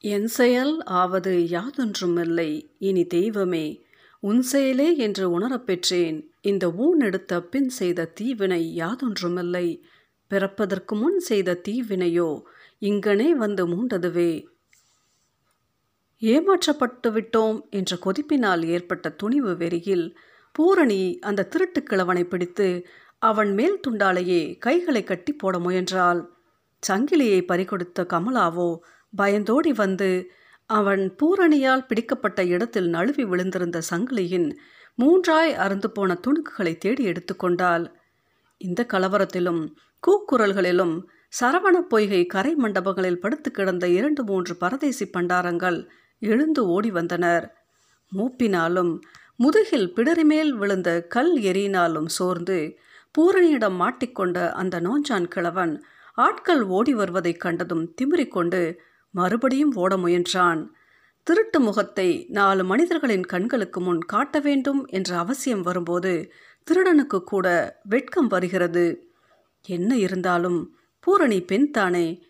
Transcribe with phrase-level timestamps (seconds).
[0.00, 3.82] என் செயல் ஆவது யாதொன்றுமில்லை இனி தெய்வமே.
[4.20, 9.80] உன் செயலே என்று உணரப் பெற்றேன் இந்த ஊன் எடுத்த பின் செய்த தீவினை யாதொன்றுமில்லை.
[10.28, 12.42] பிறப்பதற்கு முன் செய்த தீவினையோ
[12.80, 14.46] இங்கனே வந்து மூண்டதுவே.
[16.20, 20.16] ஏமாற்றப்பட்டு விட்டோம் என்ற கொதிப்பினால் ஏற்பட்ட துணிவு வெறியில்
[20.52, 22.86] பூரணி அந்த திருட்டுக் கிழவனை பிடித்து
[23.18, 26.30] அவன் மேல் துண்டாலேயே கைகளை கட்டி போட முயன்றாள்.
[26.88, 28.78] சங்கிலியை பறிகொடுத்த கமலாவோ
[29.16, 30.30] பயந்தோடி வந்து
[30.66, 34.56] அவன் பூரணியால் பிடிக்கப்பட்ட இடத்தில் நழுவி விழுந்திருந்த சங்கிலியின்
[34.98, 37.92] மூன்றாய் அறுந்து போன துணுக்குகளை தேடி எடுத்துக்கொண்டாள்
[38.58, 41.02] இந்த கலவரத்திலும் கூக்குரல்களிலும்
[41.40, 45.88] சரவண பொய்கை கரை மண்டபங்களில் படுத்து கிடந்த இரண்டு மூன்று பரதேசி பண்டாரங்கள்
[46.20, 47.54] எழுந்து ஓடி வந்தனர்.
[48.16, 48.98] மூப்பினாலும்
[49.36, 52.78] முதுகில் பிடரிமேல் விழுந்த கல் எரியினாலும் சோர்ந்து
[53.18, 58.78] பூரணியிடம் மாட்டிக்கொண்ட அந்த நோஞ்சான் கிழவன் ஆட்கள் ஓடி வருவதைக் கண்டதும் திமிரிக்கொண்டு
[59.10, 60.66] மறுபடியும் ஓட முயன்றான்.
[61.22, 66.32] திருட்டு முகத்தை நாலு மனிதர்களின் கண்களுக்கு முன் காட்ட வேண்டும் என்ற அவசியம் வரும்போது
[66.64, 67.46] திருடனுக்கு கூட
[67.82, 69.10] வெட்கம் வருகிறது.
[69.66, 72.22] என்ன இருந்தாலும் பூரணி பெண் தானே.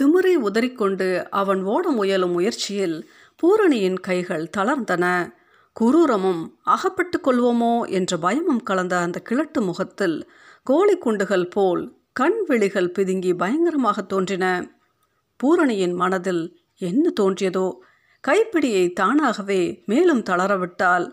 [0.00, 5.32] திமிரை உதறிக்கொண்டு அவன் ஓட முயலும் முயற்சியில் பூரணியின் கைகள் தளர்ந்தன.
[5.80, 10.30] குரூரமும் அகப்பட்டு கொள்வோமோ என்ற பயமும் கலந்த அந்த கிழட்டு முகத்தில்
[10.62, 14.72] கோழி குண்டுகள் போல் கண் விழிகள் பிதுங்கி பயங்கரமாக தோன்றின.
[15.40, 16.42] பூரணியின் மனதில்
[16.76, 17.66] என்ன தோன்றியதோ?
[18.28, 21.06] கைப்பிடியை தானாகவே மேலும் தளரவிட்டால்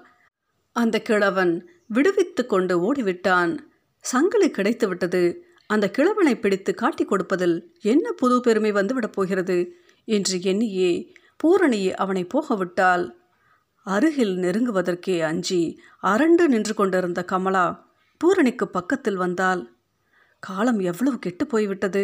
[0.71, 3.57] அந்த கிழவன் விடுவித்து கொண்டு ஓடிவிட்டான்.
[3.97, 5.21] சங்கிலி கிடைத்துவிட்டது.
[5.67, 9.57] அந்த கிழவனை பிடித்து காட்டிக் கொடுப்பதில் என்ன புது பெருமை வந்துவிடப் போகிறது?
[10.05, 10.91] என்று எண்ணியே
[11.37, 13.05] பூரணி அவனை போகவிட்டால்
[13.85, 17.65] அருகில் நெருங்குவதற்கே அஞ்சி அரண்டு நின்று கொண்டிருந்த கமலா
[18.17, 19.61] பூரணிக்கு பக்கத்தில் வந்தால்
[20.39, 22.03] காலம் எவ்வளவு கெட்டு போய்விட்டது?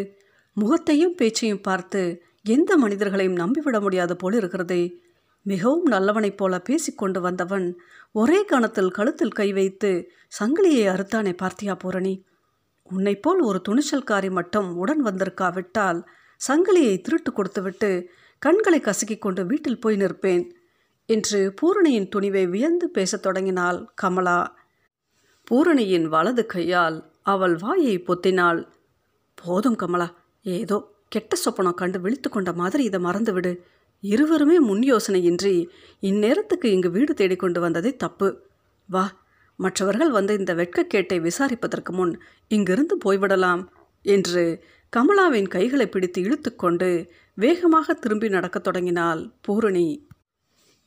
[0.53, 5.01] முகத்தையும் பேச்சையும் பார்த்து எந்த மனிதர்களையும் நம்பிவிட முடியாது போல் இருக்கிறதே.
[5.41, 7.79] மிகவும் நல்லவனைப் போல பேசிக்கொண்டு வந்தவன்
[8.11, 12.25] ஒரே கணத்தில் கழுத்தில் கை வைத்து சங்கிலியை அறுத்தானே பார்த்தியா பூரணி?
[12.91, 16.03] உன்னைப்போல் ஒரு துணிச்சல்காரி மட்டும் உடன் வந்திருக்காவிட்டால்
[16.47, 18.09] சங்கிலியை திருட்டு கொடுத்துவிட்டு
[18.39, 20.51] கண்களை கசக்கிக் கொண்டு வீட்டில் போய் நிற்பேன்
[21.05, 24.55] என்று பூரணியின் துணிவை வியந்து பேசத் தொடங்கினாள் கமலா.
[25.43, 28.67] பூரணியின் வலது கையால் அவள் வாயை பொத்தினாள்.
[29.35, 30.77] போதும் கமலா ஏதோ
[31.07, 33.51] கெட்ட சொப்பனம் கண்டு விழித்து கொண்ட மாதிரி இதை மறந்துவிடு.
[34.03, 35.55] இருவருமே முன் யோசனையின்றி
[36.01, 38.29] இந்நேரத்துக்கு இங்கு வீடு தேடிக்கொண்டு வந்ததே தப்பு.
[38.89, 39.05] வா
[39.59, 42.13] மற்றவர்கள் வந்து இந்த வெட்கக்கேட்டை விசாரிப்பதற்கு முன்
[42.47, 43.63] இங்கிருந்து போய்விடலாம்
[44.05, 44.43] என்று
[44.93, 46.89] கமலாவின் கைகளை பிடித்து இழுத்துக்கொண்டு
[47.37, 49.87] வேகமாக திரும்பி நடக்கத் தொடங்கினாள் பூரணி.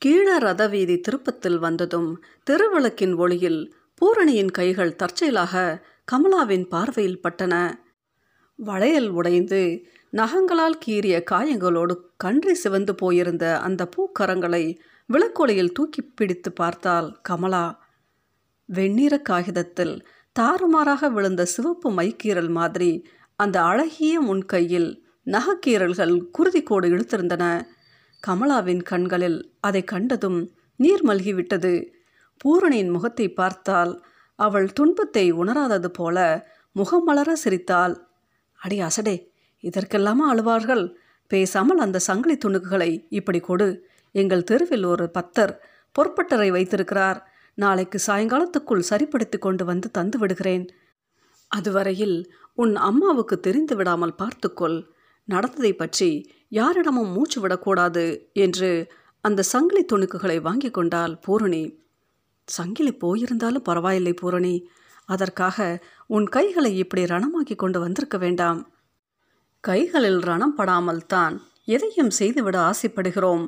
[0.05, 2.09] கீழ ரத வீதி திருப்பத்தில் வந்ததும்
[2.49, 3.61] தெருவிளக்கின் ஒளியில்
[3.95, 7.53] பூரணியின் கைகள் தற்செயலாக கமலாவின் பார்வையில் பட்டன.
[8.59, 9.61] வளையல் உடைந்து
[10.09, 14.63] நகங்களால் கீறிய காயங்களோடு கன்றி சிவந்து போயிருந்த அந்த பூக்கரங்களை
[15.09, 17.65] விளக்கொலையில் தூக்கி பிடித்து பார்த்தால் கமலா.
[18.69, 19.95] வெண்ணிற காகிதத்தில்
[20.39, 22.91] தாறுமாறாக விழுந்த சிவப்பு மைக்கீரல் மாதிரி
[23.35, 24.89] அந்த அழகிய முன்கையில்
[25.27, 27.45] நகக்கீரல்கள் குருதிக்கோடு இழுத்திருந்தன.
[28.23, 30.39] கமலாவின் கண்களில் அதை கண்டதும்
[30.79, 31.73] நீர் மல்கிவிட்டது.
[32.41, 33.93] பூரணியின் முகத்தை பார்த்தால்
[34.39, 36.17] அவள் துன்பத்தை உணராதது போல
[36.75, 37.95] முகமலர சிரித்தாள்.
[38.59, 39.15] அடி அசடே
[39.63, 40.83] இதற்கெல்லாமா அழுவார்கள்?
[41.27, 43.69] பேசாமல் அந்த சங்கிலி துணுக்குகளை இப்படி கொடு.
[44.11, 45.53] எங்கள் தெருவில் ஒரு பத்தர்
[45.95, 47.19] பொற்பட்டரை வைத்திருக்கிறார்.
[47.53, 50.65] நாளைக்கு சாயங்காலத்துக்குள் சரிப்படுத்தி கொண்டு வந்து தந்து விடுகிறேன்.
[51.51, 52.17] அதுவரையில்
[52.53, 54.77] உன் அம்மாவுக்கு தெரிந்து விடாமல் பார்த்துக்கொள்.
[55.27, 56.09] நடந்ததை பற்றி
[56.49, 58.91] யாரிடமும் மூச்சு விடக்கூடாது என்று
[59.21, 61.63] அந்த சங்கிலி துணுக்குகளை வாங்கி கொண்டாள் பூரணி.
[62.47, 64.55] சங்கிலி போயிருந்தாலும் பரவாயில்லை பூரணி.
[65.09, 65.57] அதற்காக
[66.07, 68.59] உன் கைகளை இப்படி ரணமாக்கி கொண்டு வந்திருக்க வேண்டாம்.
[69.63, 71.35] கைகளில் ரணம் படாமல் தான்
[71.65, 73.45] எதையும் செய்துவிட ஆசைப்படுகிறோம்.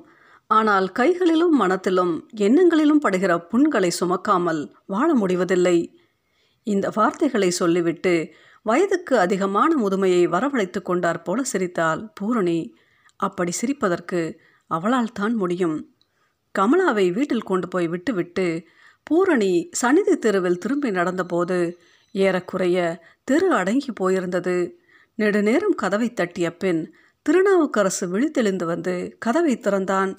[0.49, 5.77] ஆனால் கைகளிலும் மனத்திலும் எண்ணங்களிலும் படுகிற புண்களை சுமக்காமல் வாழ முடிவதில்லை.
[6.67, 8.13] இந்த வார்த்தைகளை சொல்லிவிட்டு
[8.65, 12.59] வயதுக்கு அதிகமான முதுமையை வரவழைத்து கொண்டார் போல சிரித்தாள் பூரணி.
[13.19, 14.21] அப்படி சிரிப்பதற்கு
[14.71, 15.77] அவளால் தான் முடியும்.
[16.55, 18.45] கமலாவை வீட்டில் கொண்டு போய் விட்டுவிட்டு
[19.09, 21.57] பூரணி சனிதி தெருவில் திரும்பி நடந்தபோது
[22.15, 22.77] ஏறக்குறைய
[23.23, 24.57] தெரு அடங்கி போயிருந்தது.
[25.15, 26.81] நெடுநேரம் கதவை தட்டிய பின்
[27.25, 30.11] திருநாவுக்கரசு விழித்தெழுந்து வந்து கதவை திறந்தான்.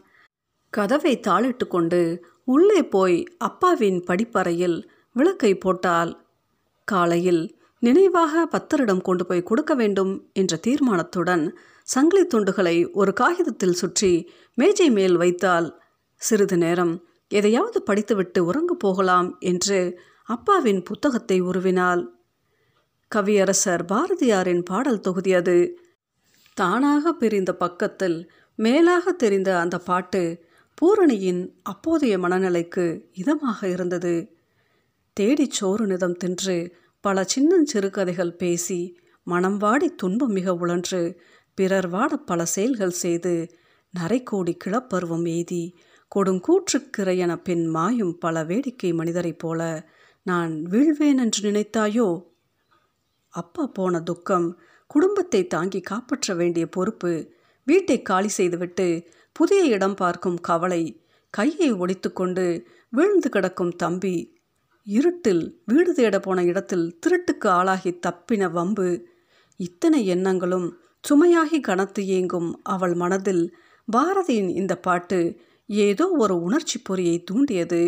[0.72, 2.00] கதவை தாளிட்டு கொண்டு
[2.44, 4.78] உள்ளே போய் அப்பாவின் படிப்பறையில்
[5.16, 6.12] விளக்கை போட்டால்
[6.88, 7.42] காலையில்
[7.82, 11.44] நினைவாக பத்தரிடம் கொண்டு போய் கொடுக்க வேண்டும் என்ற தீர்மானத்துடன்
[11.88, 14.12] சங்கிலி துண்டுகளை ஒரு காகிதத்தில் சுற்றி
[14.58, 15.68] மேஜை மேல் வைத்தால்
[16.22, 16.94] சிறிது நேரம்
[17.30, 19.78] எதையாவது படித்துவிட்டு உறங்கு போகலாம் என்று
[20.28, 22.02] அப்பாவின் புத்தகத்தை உருவினாள்.
[23.14, 25.78] கவியரசர் பாரதியாரின் பாடல் தொகுதி அது.
[26.56, 28.18] தானாக பிரிந்த பக்கத்தில்
[28.58, 30.22] மேலாக தெரிந்த அந்த பாட்டு
[30.74, 32.84] பூரணியின் அப்போதைய மனநிலைக்கு
[33.16, 34.14] இதமாக இருந்தது.
[35.16, 36.56] தேடிச் சோறு நிதம் தின்று
[37.04, 38.80] பல சின்னஞ்சிறு கதைகள் பேசி
[39.26, 41.02] மனம் வாடி துன்பம் மிக உழன்று
[41.54, 43.34] பிறர் வாட பல செயல்கள் செய்து
[43.94, 45.62] நரைக்கோடி கிளப்பருவம் எய்தி
[46.16, 49.88] கொடுங்கூற்றுக்கிறையென பின் மாயும் பல வேடிக்கை மனிதரைப் போல
[50.22, 52.22] நான் வீழ்வேன் என்று நினைத்தாயோ?
[53.28, 57.30] அப்பா போன துக்கம் குடும்பத்தை தாங்கி காப்பாற்ற வேண்டிய பொறுப்பு
[57.64, 64.38] வீட்டை காலி செய்துவிட்டு புதிய இடம் பார்க்கும் கவலை கையை ஒடித்துக்கொண்டு வீழ்ந்து கிடக்கும் தம்பி
[64.86, 69.06] இருட்டில் வீடு தேட போன இடத்தில் திருட்டுக்கு ஆளாகி தப்பின வம்பு
[69.56, 70.78] இத்தனை எண்ணங்களும்
[71.08, 73.54] சுமையாகி கனத்து ஏங்கும் அவள் மனதில்
[73.92, 75.40] பாரதியின் இந்த பாட்டு
[75.70, 77.82] ஏதோ ஒரு உணர்ச்சி பொறியை தூண்டியது.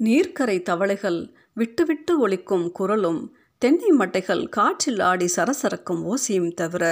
[0.00, 6.84] நீர்க்கரை தவளைகள் விட்டுவிட்டு ஒலிக்கும் குரலும் தென்னை மட்டைகள் காற்றில் ஆடி சரசரக்கும் ஓசையும் தவிர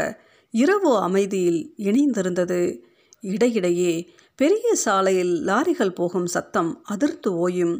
[0.50, 2.80] இரவு அமைதியில் இணைந்திருந்தது.
[3.20, 3.92] இடையிடையே
[4.36, 7.76] பெரிய சாலையில் லாரிகள் போகும் சத்தம் அதிர்ந்து ஓயும்.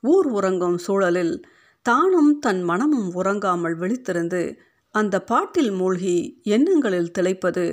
[0.00, 1.34] ஊர் உறங்கும் சூழலில்
[1.82, 4.56] தானும் தன் மனமும் உறங்காமல் விழித்திருந்து
[4.90, 7.64] அந்த பாட்டில் மூழ்கி எண்ணங்களில் திளைப்பது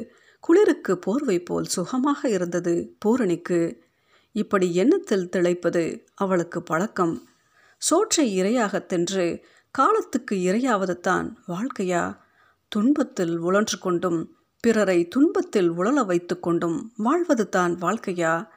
[0.45, 3.83] குளிருக்கு போர்வை போல் சுகமாக இருந்தது பூரணிக்கு.
[4.31, 7.27] இப்படி எண்ணத்தில் திளைப்பது அவளுக்கு பழக்கம்.
[7.77, 12.17] சோற்றை இரையாகத் தின்று காலத்துக்கு இரையாவது தான் வாழ்க்கையா?
[12.67, 18.47] துன்பத்தில் உழன்று கொண்டும் பிறரை துன்பத்தில் உழல வைத்து கொண்டும் வாழ்வது தான் வாழ்க்கையா?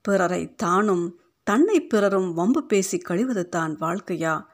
[0.00, 4.44] பிறரை தானும் தன்னை பிறரும் வம்பு பேசி கழிவது தான் வாழ்க்கையா?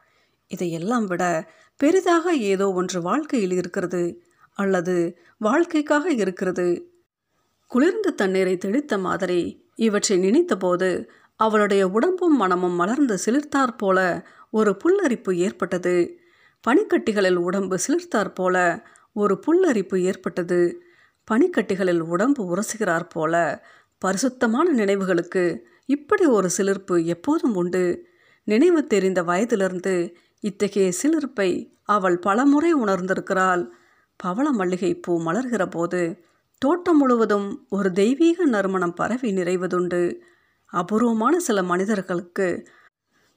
[0.47, 4.22] இதையெல்லாம் விட பெரிதாக ஏதோ ஒன்று வாழ்க்கையில் இருக்கிறது.
[4.53, 6.91] அல்லது வாழ்க்கைக்காக இருக்கிறது.
[7.67, 16.19] குளிர்ந்த தண்ணீரை தெளித்த மாதிரி இவற்றை நினைத்தபோது அவளுடைய உடம்பும் மனமும் மலர்ந்து சிலிர்த்தாற் போல ஒரு புல்லரிப்பு ஏற்பட்டது.
[16.67, 20.81] பனிக்கட்டிகளில் உடம்பு சிலிர்த்தாற் போல ஒரு புல்லரிப்பு ஏற்பட்டது.
[21.31, 23.65] பனிக்கட்டிகளில் உடம்பு உரசுகிறார் போல
[23.97, 28.07] பரிசுத்தமான நினைவுகளுக்கு இப்படி ஒரு சிலிர்ப்பு எப்போதும் உண்டு.
[28.43, 33.67] நினைவு தெரிந்த வயதிலிருந்து இத்தகைய சிலிர்ப்பை அவள் பலமுறை உணர்ந்திருக்கிறாள்.
[34.19, 36.01] பவள மல்லிகை பூ மலர்கிற போது
[36.57, 40.01] தோட்டம் முழுவதும் ஒரு தெய்வீக நறுமணம் பரவி நிறைவதுண்டு.
[40.65, 42.47] அபூர்வமான சில மனிதர்களுக்கு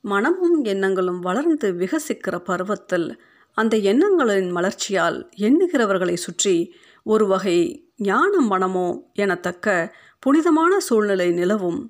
[0.00, 7.58] மனமும் எண்ணங்களும் வளர்ந்து விகசிக்கிற பருவத்தில் அந்த எண்ணங்களின் மலர்ச்சியால் எண்ணுகிறவர்களை சுற்றி ஒரு வகை
[7.96, 11.80] ஞான மனமோ எனத்தக்க புனிதமான சூழ்நிலை நிலவும்.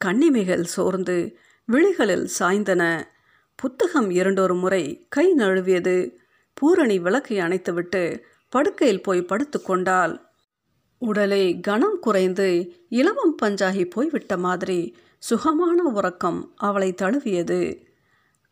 [0.00, 1.16] கண்ணிமைகள் சோர்ந்து
[1.68, 2.82] விழிகளில் சாய்ந்தன.
[3.58, 5.96] புத்தகம் இரண்டொரு முறை கை நழுவியது.
[6.60, 8.02] பூரணி விளக்கை அணைத்துவிட்டு
[8.52, 10.14] படுக்கையில் போய் படுத்து கொண்டாள்.
[11.02, 12.48] உடலை கனம் குறைந்து
[12.88, 14.80] இலவம் பஞ்சாகி போய்விட்ட மாதிரி
[15.18, 17.60] சுகமான உறக்கம் அவளை தழுவியது.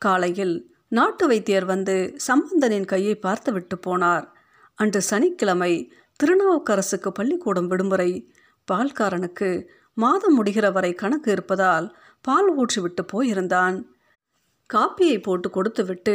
[0.03, 0.55] காலையில்
[0.89, 4.27] நாட்டு வைத்தியர் வந்து சம்பந்தனின் கையை பார்த்துவிட்டு போனார்.
[4.79, 5.73] அன்று சனிக்கிழமை
[6.21, 8.11] திருநாவுக்கரசுக்கு பள்ளிக்கூடம் விடுமுறை.
[8.69, 9.49] பால்காரனுக்கு
[9.97, 11.87] மாதம் முடிகிற வரை கணக்கு இருப்பதால்
[12.21, 13.77] பால் ஊற்றிவிட்டு போயிருந்தான்.
[14.71, 16.15] காப்பியை போட்டு கொடுத்துவிட்டு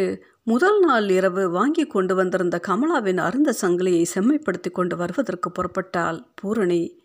[0.49, 7.03] முதல் நாள் இரவு வாங்கி கொண்டு வந்திருந்த கமலாவின் அருந்த சங்கிலியை செம்மைப்படுத்தி கொண்டு வருவதற்கு புறப்பட்டாள் பூரணி.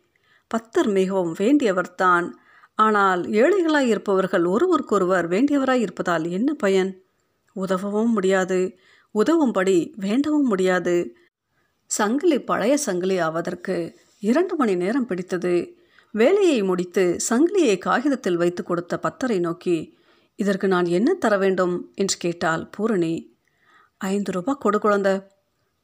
[0.55, 2.31] பத்தர் மிகவும் வேண்டியவர்தான்
[2.75, 7.03] ஆனால் ஏழைகளாய் இருப்பவர்கள் ஒருவருக்கொருவர் வேண்டியவராய் இருப்பதால் என்ன பயன்?
[7.57, 8.79] உதவவும் முடியாது.
[9.15, 11.15] உதவும்படி வேண்டவும் முடியாது.
[11.87, 15.77] சங்கிலி பழைய சங்கிலி ஆவதற்கு இரண்டு மணி நேரம் பிடித்தது.
[16.13, 19.99] வேலையை முடித்து சங்கிலியை காகிதத்தில் வைத்து கொடுத்த பத்தரை நோக்கி
[20.37, 21.93] இதற்கு நான் என்ன தர வேண்டும்?
[21.95, 23.34] என்று கேட்டாள் பூரணி.
[24.05, 25.09] ஐந்து ரூபாய் கொடு குழந்த.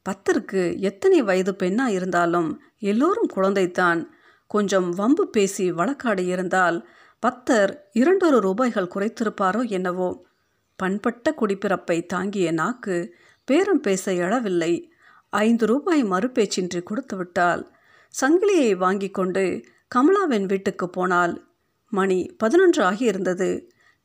[0.05, 2.49] பத்தருக்கு எத்தனை வயது பெண்ணாக இருந்தாலும்
[2.79, 3.99] எல்லோரும் குழந்தைத்தான்
[4.47, 6.77] கொஞ்சம் வம்பு பேசி வழக்காடி இருந்தால்
[7.23, 10.09] பத்தர் இரண்டொரு ரூபாய்கள் குறைத்திருப்பாரோ என்னவோ.
[10.75, 12.97] பண்பட்ட குடிப்பிறப்பை தாங்கிய நாக்கு
[13.47, 14.73] பேரம் பேச எழவில்லை.
[15.29, 17.61] ஐந்து ரூபாய் மறுபேச்சின்றி கொடுத்து விட்டால்
[18.13, 19.43] சங்கிலியை வாங்கி கொண்டு
[19.95, 21.33] கமலாவின் வீட்டுக்கு போனால்
[21.91, 23.49] மணி பதினொன்று ஆகியிருந்தது.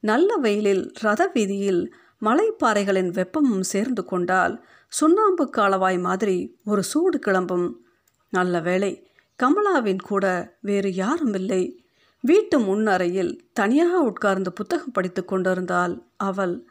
[0.02, 1.82] நல்ல வெயிலில் ரத வீதியில்
[2.20, 7.86] மலைப்பாறைகளின் வெப்பமும் சேர்ந்து கொண்டால் சுண்ணாம்பு காலவாய் மாதிரி ஒரு சூடு கிளம்பும்.
[8.28, 9.10] நல்ல வேளை
[9.42, 11.84] கமலாவின் கூட வேறு யாரும் இல்லை.
[12.20, 16.66] வீட்டு முன்னறையில் தனியாக உட்கார்ந்து புத்தகம் படித்து கொண்டிருந்தால் அவள்.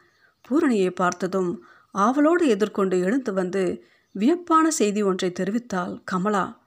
[0.48, 6.60] பூரணியை பார்த்ததும் ஆவலோடு எதிர்கொண்டு எழுந்து வந்து வியப்பான செய்தி ஒன்றை தெரிவித்தாள் கமலா.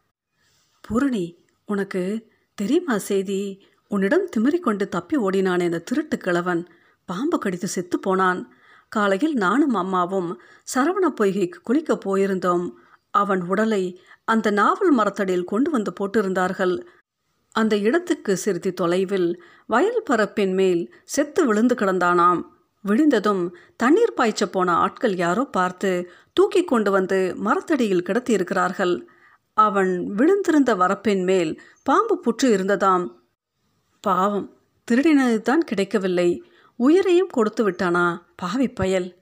[0.81, 3.63] பூரணி உனக்கு தெரியுமா செய்தி?
[3.87, 6.67] உன்னிடம் திமிரிக்கொண்டு தப்பி ஓடினான் இந்த திருட்டு கிழவன்.
[7.05, 8.53] பாம்பு கடித்து செத்து போனான்.
[8.89, 10.29] காலையில் நானும் அம்மாவும்
[10.73, 12.65] சரவண பொய்கைக்கு குளிக்க போயிருந்தோம்.
[13.13, 13.83] அவன் உடலை
[14.25, 16.75] அந்த நாவல் மரத்தடியில் கொண்டு வந்து போட்டிருந்தார்கள்.
[17.55, 19.29] அந்த இடத்துக்கு சிறிது தொலைவில்
[19.65, 22.41] வயல் பரப்பின் மேல் செத்து விழுந்து கிடந்தானாம்.
[22.81, 23.43] விழுந்ததும்
[23.75, 25.91] தண்ணீர் பாய்ச்ச போன ஆட்கள் யாரோ பார்த்து
[26.33, 28.93] தூக்கி கொண்டு வந்து மரத்தடியில் கிடத்தியிருக்கிறார்கள்.
[29.57, 31.51] அவன் விழுந்திருந்த வரப்பின் மேல்
[31.83, 33.05] பாம்பு புற்று இருந்ததாம்.
[34.03, 34.47] பாவம்
[34.87, 36.29] திருடினது தான் கிடைக்கவில்லை.
[36.79, 38.21] உயிரையும் கொடுத்து விட்டானா?
[38.35, 39.15] பாவி பயல்.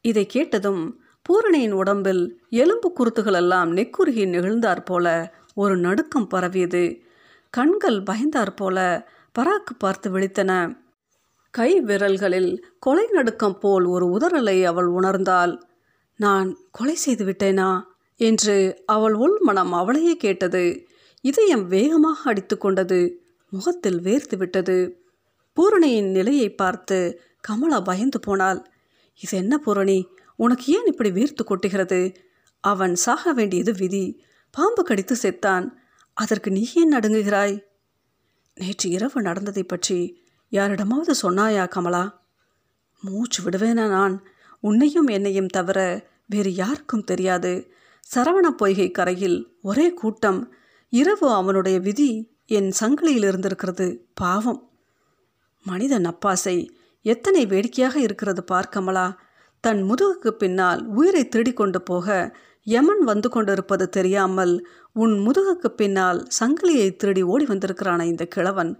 [0.00, 7.02] இதை கேட்டதும் பூரணியின் உடம்பில் எலும்பு குருத்துகளெல்லாம் நெக்குருகி நெகிழ்ந்தாற் போல ஒரு நடுக்கம் பரவியது.
[7.50, 9.08] கண்கள் பயந்தாற் போல
[9.38, 10.80] பராக்கு பார்த்து விழித்தன.
[11.50, 15.62] கை விரல்களில் கொலை நடுக்கம் போல் ஒரு உதறலை அவள் உணர்ந்தாள்.
[16.16, 17.82] நான் கொலை செய்து விட்டேனா?
[18.16, 20.86] என்று அவள் உள் மனம் அவளையே கேட்டது.
[21.20, 23.22] இதயம் வேகமாக அடித்து கொண்டது.
[23.48, 25.01] முகத்தில் வேர்த்து விட்டது.
[25.52, 28.70] பூரணியின் நிலையை பார்த்து கமலா பயந்து போனாள்.
[29.20, 30.08] இது என்ன பூரணி?
[30.36, 32.14] உனக்கு ஏன் இப்படி வீர்த்து கொட்டுகிறது?
[32.60, 34.22] அவன் சாக வேண்டியது விதி.
[34.50, 35.68] பாம்பு கடித்து செத்தான்.
[36.14, 37.62] அதற்கு நீ ஏன் நடுங்குகிறாய்?
[38.54, 42.20] நேற்று இரவு நடந்ததை பற்றி யாரிடமாவது சொன்னாயா கமலா?
[43.00, 44.26] மூச்சு விடுவேனா நான்?
[44.60, 47.72] உன்னையும் என்னையும் தவிர வேறு யாருக்கும் தெரியாது.
[48.14, 50.54] சரவண பொய்கை கரையில் ஒரே கூட்டம்.
[50.88, 54.08] இரவு அவனுடைய விதி என் சங்கிலியில் இருந்திருக்கிறது.
[54.14, 54.71] பாவம்.
[55.64, 56.56] மனித நப்பாசை
[57.04, 59.06] எத்தனை வேடிக்கையாக இருக்கிறது பார்க்கமலா
[59.60, 64.54] தன் முதுகுக்கு பின்னால் உயிரை திருடிக்கொண்டு போக யமன் வந்து கொண்டிருப்பது தெரியாமல்
[64.92, 68.72] உன் முதுகுக்கு பின்னால் சங்கிலியை திருடி ஓடி வந்திருக்கிறான இந்த கிழவன்.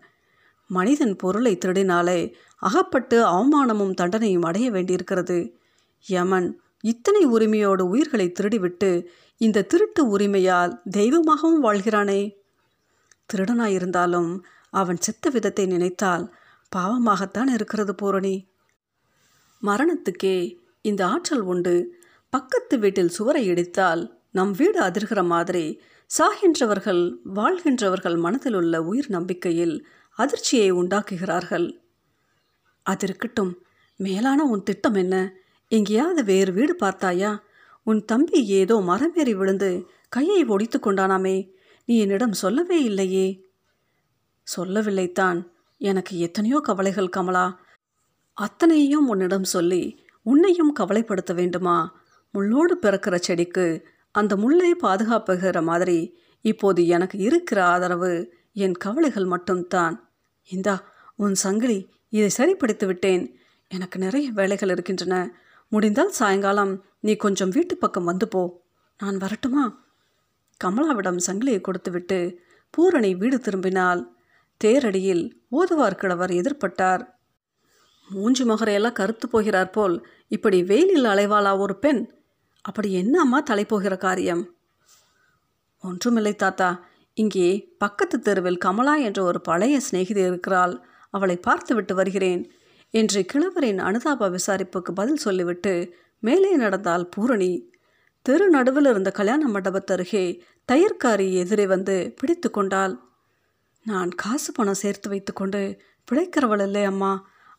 [0.70, 2.20] மனிதன் பொருளை திருடினாலே
[2.56, 5.38] அகப்பட்டு அவமானமும் தண்டனையும் அடைய வேண்டியிருக்கிறது.
[6.04, 6.48] யமன்
[6.80, 8.90] இத்தனை உரிமையோடு உயிர்களை திருடிவிட்டு
[9.40, 12.20] இந்த திருட்டு உரிமையால் தெய்வமாகவும் வாழ்கிறானே.
[13.32, 14.30] திருடனாயிருந்தாலும்
[14.72, 16.24] அவன் செத்த விதத்தை நினைத்தால்
[16.76, 18.50] பாவமாகத்தான் இருக்கிறது பூரணி.
[19.62, 22.00] மரணத்துக்கே இந்த ஆற்றல் உண்டு.
[22.30, 25.80] பக்கத்து வீட்டில் சுவரை இடித்தால் நம் வீடு அதிர்கிற மாதிரி
[26.18, 31.78] சாகின்றவர்கள் வாழ்கின்றவர்கள் மனதில் உள்ள உயிர் நம்பிக்கையில் அதிர்ச்சியை உண்டாக்குகிறார்கள்.
[32.82, 33.62] அது இருக்கட்டும்
[33.96, 35.34] மேலான உன் திட்டம் என்ன?
[35.68, 37.42] எங்கேயாவது வேறு வீடு பார்த்தாயா?
[37.82, 41.50] உன் தம்பி ஏதோ மரமேறி விழுந்து கையை ஒடித்து கொண்டானாமே.
[41.84, 43.46] நீ என்னிடம் சொல்லவே இல்லையே.
[44.56, 45.51] சொல்லவில்லைத்தான்.
[45.82, 47.58] எனக்கு எத்தனையோ கவலைகள் கமலா.
[48.32, 52.00] அத்தனையும் உன்னிடம் சொல்லி உன்னையும் கவலைப்படுத்த வேண்டுமா?
[52.34, 60.10] முள்ளோடு பிறக்கிற செடிக்கு அந்த முள்ளை பாதுகாப்புகிற மாதிரி இப்போது எனக்கு இருக்கிற ஆதரவு என் கவலைகள் மட்டும்தான்.
[60.42, 63.38] இந்தா உன் சங்கிலி இதை சரிப்படுத்தி விட்டேன்.
[63.68, 65.40] எனக்கு நிறைய வேலைகள் இருக்கின்றன.
[65.68, 68.42] முடிந்தால் சாயங்காலம் நீ கொஞ்சம் வீட்டு பக்கம் வந்து போ.
[68.98, 69.64] நான் வரட்டுமா?
[70.64, 72.38] கமலாவிடம் சங்கிலியை கொடுத்துவிட்டு
[72.70, 74.02] பூரணி வீடு திரும்பினால்
[74.64, 77.02] தேரடியில் ஓதுவார் கிழவர் எதிர்பட்டார்.
[78.09, 82.02] மூஞ்சி மகரையெல்லாம் கருத்து போகிறார் போல் இப்படி வெயிலில் அலைவாளா ஒரு பெண்?
[82.61, 84.42] அப்படி என்ன அம்மா தலைப்போகிற காரியம்?
[85.85, 90.75] ஒன்றுமில்லை தாத்தா இங்கே பக்கத்து தெருவில் கமலா என்ற ஒரு பழைய சிநேகிதி இருக்கிறாள்.
[91.11, 92.42] அவளை பார்த்துவிட்டு வருகிறேன்
[92.90, 97.52] என்று கிழவரின் அனுதாப விசாரிப்புக்கு பதில் சொல்லிவிட்டு மேலே நடந்தால் பூரணி.
[98.26, 100.40] தெரு நடுவில் இருந்த கல்யாண மண்டபத்தருகே
[100.73, 102.95] தயிர்காரி எதிரே வந்து பிடித்து கொண்டாள்.
[103.86, 105.60] நான் காசு பணம் சேர்த்து வைத்துக்கொண்டு
[106.08, 107.12] பிழைக்கிறவள் இல்லை அம்மா.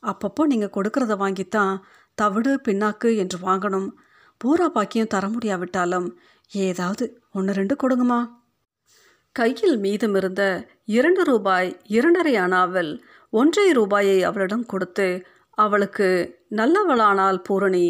[0.03, 1.73] அப்பப்போ நீங்கள் கொடுக்கறத வாங்கித்தான்
[2.15, 3.89] தவிடு பின்னாக்கு என்று வாங்கணும்.
[4.37, 6.07] பூரா பாக்கியம் தர முடியாவிட்டாலும்
[6.51, 8.19] ஏதாவது ஒன்று ரெண்டு கொடுங்கம்மா.
[9.35, 10.43] கையில் மீதம் இருந்த
[10.85, 12.91] இரண்டு ரூபாய் இரண்டரை அணாவில்
[13.29, 15.07] ஒன்றை ரூபாயை அவளிடம் கொடுத்து
[15.57, 16.09] அவளுக்கு
[16.49, 17.87] நல்லவளானால் பூரணி.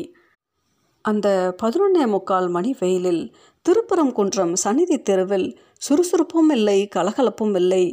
[1.01, 1.27] அந்த
[1.63, 3.23] பதினொன்னே முக்கால் மணி வெயிலில்
[3.65, 5.47] திருப்பரங்குன்றம் சந்நிதி தெருவில்
[5.77, 7.85] சுறுசுறுப்பும் இல்லை கலகலப்பும் இல்லை.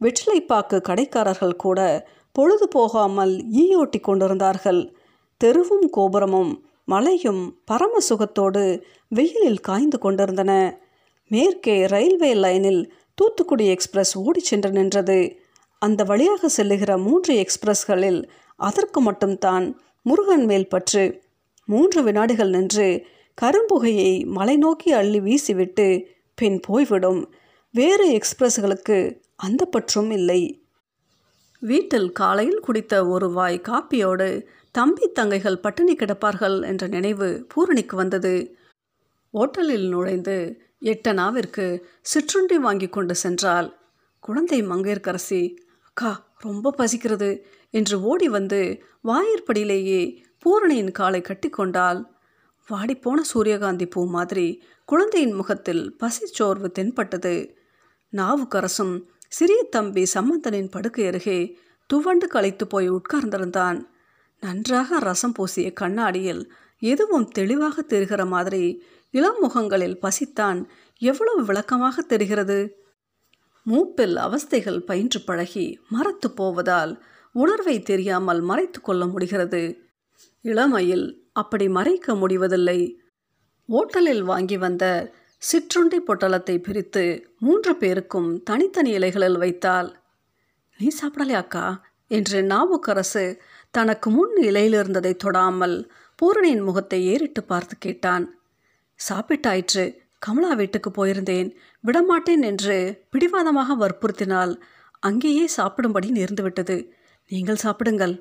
[0.00, 4.94] வெற்றிலைப்பாக்கு கடைக்காரர்கள் கூட பொழுது போகாமல் ஈயோட்டி கொண்டிருந்தார்கள்.
[5.44, 10.80] தெருவும் கோபுரமும் மலையும் பரம சுகத்தோடு வெயிலில் காய்ந்து கொண்டிருந்தன.
[11.28, 15.38] மேற்கே ரயில்வே லைனில் தூத்துக்குடி எக்ஸ்பிரஸ் ஓடிச் சென்று நின்றது.
[15.78, 21.22] அந்த வழியாக செல்லுகிற மூன்று எக்ஸ்பிரஸ்களில் அதற்கு மட்டும்தான் முருகன் மேல் பற்று.
[21.64, 23.04] மூன்று வினாடிகள் நின்று
[23.42, 27.32] கரும்புகையை மலை நோக்கி அள்ளி வீசிவிட்டு பின் போய்விடும்.
[27.70, 30.40] வேறு எக்ஸ்பிரஸ்களுக்கு அந்த பற்றும் இல்லை.
[31.62, 34.28] வீட்டில் காலையில் குடித்த ஒரு வாய் காப்பியோடு
[34.70, 38.34] தம்பி தங்கைகள் பட்டினி கிடப்பார்கள் என்ற நினைவு பூரணிக்கு வந்தது.
[39.34, 40.36] ஓட்டலில் நுழைந்து
[40.82, 41.66] எட்டனாவிற்கு
[42.02, 43.68] சிற்றுண்டி வாங்கி கொண்டு சென்றால்
[44.24, 45.42] குழந்தை மங்கையர்க்கரசி
[45.82, 47.30] அக்கா ரொம்ப பசிக்கிறது
[47.74, 48.60] என்று ஓடி வந்து
[49.04, 50.02] வாயிற்படியிலேயே
[50.38, 52.00] பூரணியின் காலை கட்டிக்கொண்டால்
[52.68, 54.48] வாடிப்போன சூரியகாந்தி பூ மாதிரி
[54.84, 57.34] குழந்தையின் முகத்தில் பசிச்சோர்வு தென்பட்டது.
[58.12, 58.94] நாவுக்கரசும்
[59.32, 63.78] சிறிய தம்பி சம்பந்தனின் படுக்கை அருகே துவண்டு களைத்து போய் உட்கார்ந்திருந்தான்.
[64.40, 70.66] நன்றாக ரசம் பூசிய கண்ணாடியில் எதுவும் தெளிவாக தெரிகிற மாதிரி இளம் முகங்களில் பசித்தான்.
[70.98, 72.58] எவ்வளவு விளக்கமாக தெரிகிறது?
[73.62, 79.62] மூப்பில் அவஸ்தைகள் பயின்று பழகி மறத்து போவதால் உணர்வை தெரியாமல் மறைத்து கொள்ள முடிகிறது.
[80.42, 83.00] இளமையில் அப்படி மறைக்க முடிவதில்லை.
[83.68, 84.84] ஓட்டலில் வாங்கி வந்த
[85.42, 87.02] சிற்றுண்டி பொட்டலத்தை பிரித்து
[87.38, 89.88] மூன்று பேருக்கும் தனித்தனி இலைகளில் வைத்தாள்.
[90.80, 91.66] நீ சாப்பிடலையாக்கா
[92.06, 93.24] என்று நாவுக்கரசு
[93.70, 95.76] தனக்கு முன் இலையில் இருந்ததை தொடாமல்
[96.14, 98.24] பூரணியின் முகத்தை ஏறிட்டு பார்த்து கேட்டான்.
[99.00, 99.84] சாப்பிட்டாயிற்று
[100.18, 101.48] கமலா வீட்டுக்கு போயிருந்தேன்
[101.84, 102.78] விடமாட்டேன் என்று
[103.10, 104.54] பிடிவாதமாக வற்புறுத்தினால்
[104.98, 106.76] அங்கேயே சாப்பிடும்படி நேர்ந்துவிட்டது.
[107.30, 108.14] நீங்கள் சாப்பிடுங்கள்.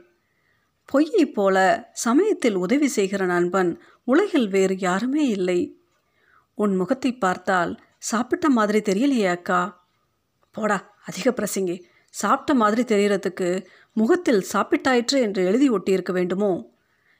[0.89, 1.57] பொய்யைப் போல
[1.91, 3.71] சமயத்தில் உதவி செய்கிற நண்பன்
[4.07, 5.59] உலகில் வேறு யாருமே இல்லை
[6.57, 9.87] உன் முகத்தை பார்த்தால் சாப்பிட்ட மாதிரி தெரியலையே அக்கா.
[10.51, 11.83] போடா அதிக பிரசங்கி.
[12.09, 16.69] சாப்பிட்ட மாதிரி தெரியறதுக்கு முகத்தில் சாப்பிட்டாயிற்று என்று எழுதி ஒட்டியிருக்க வேண்டுமோ?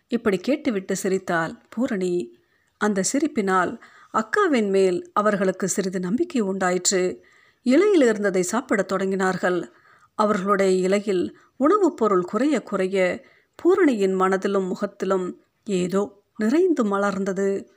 [0.08, 2.38] இப்படி கேட்டுவிட்டு சிரித்தாள் பூரணி.
[2.78, 3.80] அந்த சிரிப்பினால்
[4.14, 7.26] அக்காவின் மேல் அவர்களுக்கு சிறிது நம்பிக்கை உண்டாயிற்று.
[7.64, 9.72] இலையில் இருந்ததை சாப்பிடத் தொடங்கினார்கள்.
[10.16, 13.26] அவர்களுடைய இலையில் உணவுப் பொருள் குறைய குறைய
[13.56, 17.68] பூரணியின் மனதிலும் முகத்திலும் ஏதோ நிறைந்து மலர்ந்தது.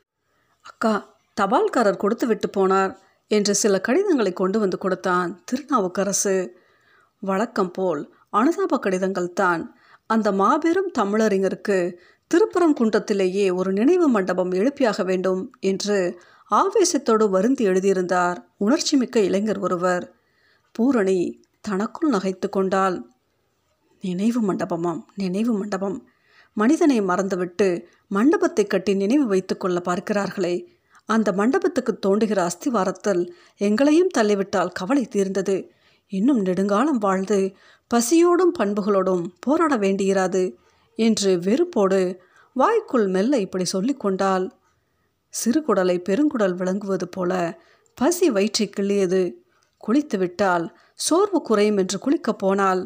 [0.61, 2.93] அக்கா தபால்காரர் கொடுத்து விட்டு போனார்
[3.31, 6.37] என்று சில கடிதங்களை கொண்டு வந்து கொடுத்தான் திருநாவுக்கரசு.
[7.23, 9.63] வழக்கம் போல் அனுதாப கடிதங்கள் தான்.
[10.07, 11.79] அந்த மாபெரும் தமிழறிஞருக்கு
[12.31, 15.99] திருப்பரங்குன்றத்திலேயே ஒரு நினைவு மண்டபம் எழுப்பியாக வேண்டும் என்று
[16.51, 20.05] ஆவேசத்தோடு வருந்தி எழுதியிருந்தார் உணர்ச்சிமிக்க இளைஞர் ஒருவர்.
[20.75, 21.19] பூரணி
[21.61, 22.97] தனக்குள் நகைத்து கொண்டாள்.
[24.05, 25.99] நினைவு மண்டபமாம் நினைவு மண்டபம்.
[26.57, 27.69] மனிதனை மறந்துவிட்டு
[28.09, 30.55] மண்டபத்தை கட்டி நினைவு வைத்துக்கொள்ள பார்க்கிறார்களே
[31.11, 33.23] அந்த மண்டபத்துக்கு தோண்டுகிற அஸ்திவாரத்தில்
[33.61, 35.57] எங்களையும் தள்ளிவிட்டால் கவலை தீர்ந்தது.
[36.13, 37.39] இன்னும் நெடுங்காலம் வாழ்ந்து
[37.91, 40.43] பசியோடும் பண்புகளோடும் போராட வேண்டியிராது
[40.99, 42.01] என்று வெறுப்போடு
[42.57, 44.47] வாய்க்குள் மெல்ல இப்படி சொல்லிக்கொண்டால்
[45.35, 47.33] சிறுகுடலை பெருங்குடல் விளங்குவது போல
[47.99, 49.23] பசி வயிற்றை கிள்ளியது.
[49.81, 50.65] குளித்து விட்டால்
[51.07, 52.83] சோர்வு குறையும் என்று குளிக்கப் போனால்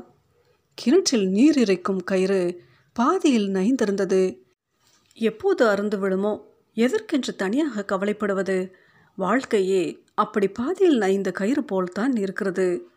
[0.78, 2.42] கிணற்றில் நீர் இறைக்கும் கயிறு
[2.96, 4.22] பாதியில் நைந்திருந்தது.
[5.18, 6.32] எப்போது அருந்து விழுமோ
[6.74, 8.72] எதற்கென்று தனியாக கவலைப்படுவது?
[9.16, 12.88] வாழ்க்கையே அப்படி பாதியில் நைந்த கயிறு போல்தான் இருக்கிறது.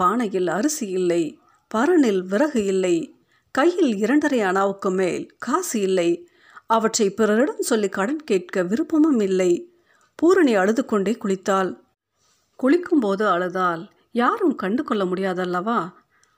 [0.00, 1.38] பானையில் அரிசி இல்லை
[1.74, 3.16] பரனில் விறகு இல்லை
[3.50, 6.28] கையில் இரண்டரை அணாவுக்கு மேல் காசு இல்லை
[6.66, 9.74] அவற்றை பிறரிடம் சொல்லி கடன் கேட்க விருப்பமும் இல்லை.
[10.14, 11.78] பூரணி அழுது கொண்டே குளித்தாள்.
[12.62, 15.92] குளிக்கும்போது அழுதால் யாரும் கண்டு கொள்ள முடியாதல்லவா?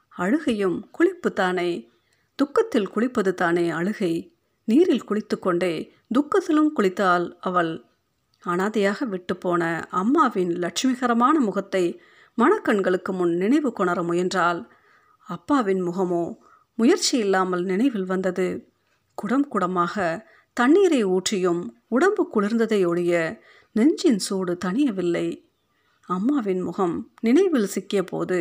[0.09, 1.89] அழுகையும் குளிப்பு தானே
[2.35, 4.33] துக்கத்தில் குளிப்பது தானே அழுகை.
[4.65, 7.73] நீரில் குளித்து கொண்டே துக்கத்திலும் குளித்தாள் அவள்
[8.45, 11.85] அனாதையாக விட்டுப்போன அம்மாவின் லட்சுமிகரமான முகத்தை
[12.39, 14.61] மணக்கண்களுக்கு முன் நினைவு கொணர முயன்றாள்.
[15.29, 16.25] அப்பாவின் முகமோ
[16.79, 18.49] முயற்சி இல்லாமல் நினைவில் வந்தது.
[19.19, 19.95] குடம் குடமாக
[20.57, 23.15] தண்ணீரை ஊற்றியும் உடம்பு குளிர்ந்ததை ஒழிய
[23.77, 25.27] நெஞ்சின் சூடு தணியவில்லை.
[26.09, 28.39] அம்மாவின் முகம் நினைவில் சிக்கிய போது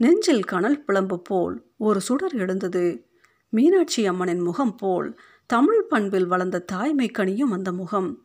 [0.00, 2.86] நெஞ்சில் கனல் பிளம்பு போல் ஒரு சுடர் எழுந்தது.
[3.52, 5.08] மீனாட்சி அம்மனின் முகம் போல்
[5.52, 8.24] தமிழ் பண்பில் வளர்ந்த தாய்மை கனியும் அந்த முகம்.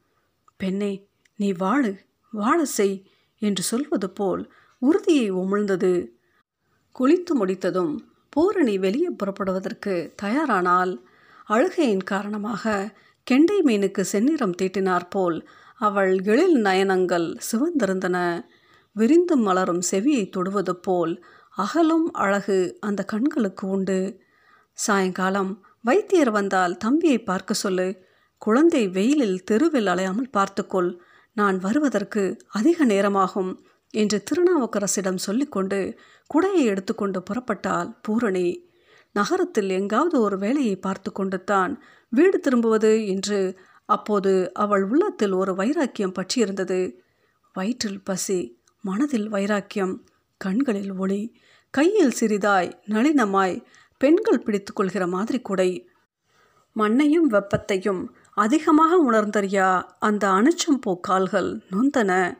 [0.57, 1.97] பெண்ணே நீ வாழு
[2.31, 3.05] வாழ செய்
[3.37, 6.07] என்று சொல்வது போல் உறுதியை உமிழ்ந்தது.
[6.99, 11.03] குளித்து முடித்ததும் பூரணி வெளியே புறப்படுவதற்கு தயாரானால்
[11.45, 18.45] அழுகையின் காரணமாக கெண்டை மீனுக்கு செந்நிறம் தீட்டினார் போல் அவள் எழில் நயனங்கள் சிவந்திருந்தன.
[18.91, 24.21] விரிந்து மலரும் செவியை தொடுவது போல் அகலும் அழகு அந்த கண்களுக்கு உண்டு.
[24.71, 27.87] சாயங்காலம் வைத்தியர் வந்தால் தம்பியை பார்க்க சொல்லு.
[28.41, 30.89] குழந்தை வெயிலில் தெருவில் அலையாமல் பார்த்துக்கொள்.
[31.37, 33.51] நான் வருவதற்கு அதிக நேரமாகும்
[33.93, 35.79] என்று திருநாவுக்கரசிடம் சொல்லிக்கொண்டு
[36.29, 38.47] குடையை எடுத்துக்கொண்டு புறப்பட்டாள் பூரணி.
[39.15, 41.73] நகரத்தில் எங்காவது ஒரு வேலையை பார்த்து கொண்டு தான்
[42.11, 43.39] வீடு திரும்புவது என்று
[43.89, 46.79] அப்போது அவள் உள்ளத்தில் ஒரு வைராக்கியம் பற்றியிருந்தது.
[47.55, 48.39] வயிற்றில் பசி
[48.83, 49.95] மனதில் வைராக்கியம்
[50.41, 51.21] கண்களில் ஒளி
[51.73, 53.55] கையில் சிறிதாய் நளினமாய்
[53.97, 55.89] பெண்கள் பிடித்து கொள்கிற மாதிரி குடை.
[56.75, 62.37] மண்ணையும் வெப்பத்தையும் அதிகமாக உணர்ந்தறியா அந்த அணுச்சம் போக்கால்கள் நொந்தன.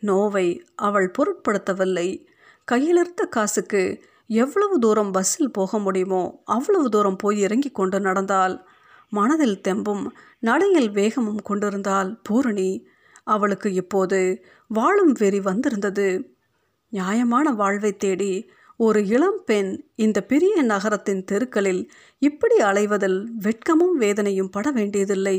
[0.00, 2.26] நோவை அவள் பொருட்படுத்தவில்லை.
[2.64, 3.82] கையிலிருந்த காசுக்கு
[4.26, 8.68] எவ்வளவு தூரம் பஸ்ஸில் போக முடியுமோ அவ்வளவு தூரம் போய் இறங்கி கொண்டு நடந்தால்
[9.10, 10.04] மனதில் தெம்பும்
[10.38, 12.86] நடையில் வேகமும் கொண்டிருந்தால் பூரணி.
[13.24, 16.36] அவளுக்கு இப்போது வாழும் வெறி வந்திருந்தது.
[16.88, 21.80] நியாயமான வாழ்வை தேடி ஒரு இளம் பெண் இந்த பெரிய நகரத்தின் தெருக்களில்
[22.18, 25.38] இப்படி அலைவதில் வெட்கமும் வேதனையும் பட வேண்டியதில்லை.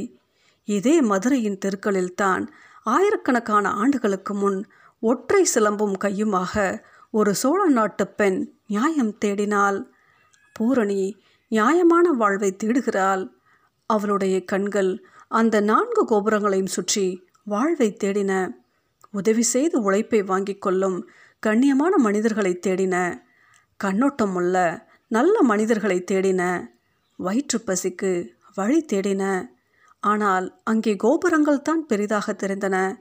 [0.68, 2.44] இதே மதுரையின் தெருக்களில்தான்
[2.84, 4.68] ஆயிரக்கணக்கான ஆண்டுகளுக்கு முன்
[5.00, 9.80] ஒற்றை சிலம்பும் கையுமாக ஒரு சோழ நாட்டு பெண் நியாயம் தேடினாள்.
[10.54, 11.18] பூரணி
[11.52, 13.24] நியாயமான வாழ்வை தேடுகிறாள்.
[13.90, 14.92] அவளுடைய கண்கள்
[15.28, 17.08] அந்த நான்கு கோபுரங்களையும் சுற்றி
[17.46, 18.34] வாழ்வை தேடின.
[19.12, 21.00] உதவி செய்து உழைப்பை வாங்கிக் கொள்ளும்
[21.48, 22.96] கண்ணியமான மனிதர்களை தேடின.
[23.84, 26.72] கண்ணோட்டம் உள்ள நல்ல மனிதர்களை தேடின
[27.16, 29.50] வயிற்று பசிக்கு வழி தேடின.
[30.00, 32.98] ஆனால் அங்கே கோபுரங்கள் தான் பெரிதாக தெரிந்தன.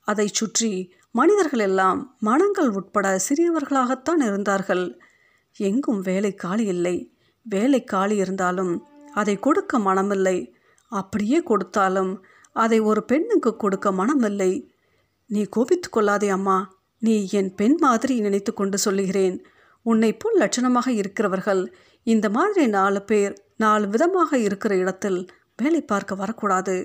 [0.00, 4.98] அதைச் சுற்றி மனிதர்கள் எல்லாம் மனங்கள் உட்பட சிறியவர்களாகத்தான் இருந்தார்கள்.
[5.56, 7.12] எங்கும் வேலை காலி இல்லை.
[7.42, 10.52] வேலை காலி இருந்தாலும் அதை கொடுக்க மனமில்லை.
[10.88, 14.68] அப்படியே கொடுத்தாலும் அதை ஒரு பெண்ணுக்கு கொடுக்க மனமில்லை.
[15.26, 16.78] நீ கோபித்து கொள்ளாதே அம்மா.
[16.98, 19.46] நீ என் பெண் மாதிரி நினைத்து கொண்டு சொல்லுகிறேன்.
[19.90, 21.62] உன்னை போல் லட்சணமாக இருக்கிறவர்கள்
[22.06, 25.20] இந்த மாதிரி நாலு பேர் நாலு விதமாக இருக்கிற இடத்தில்
[25.56, 26.76] வேலை பார்க்க வரக்கூடாது.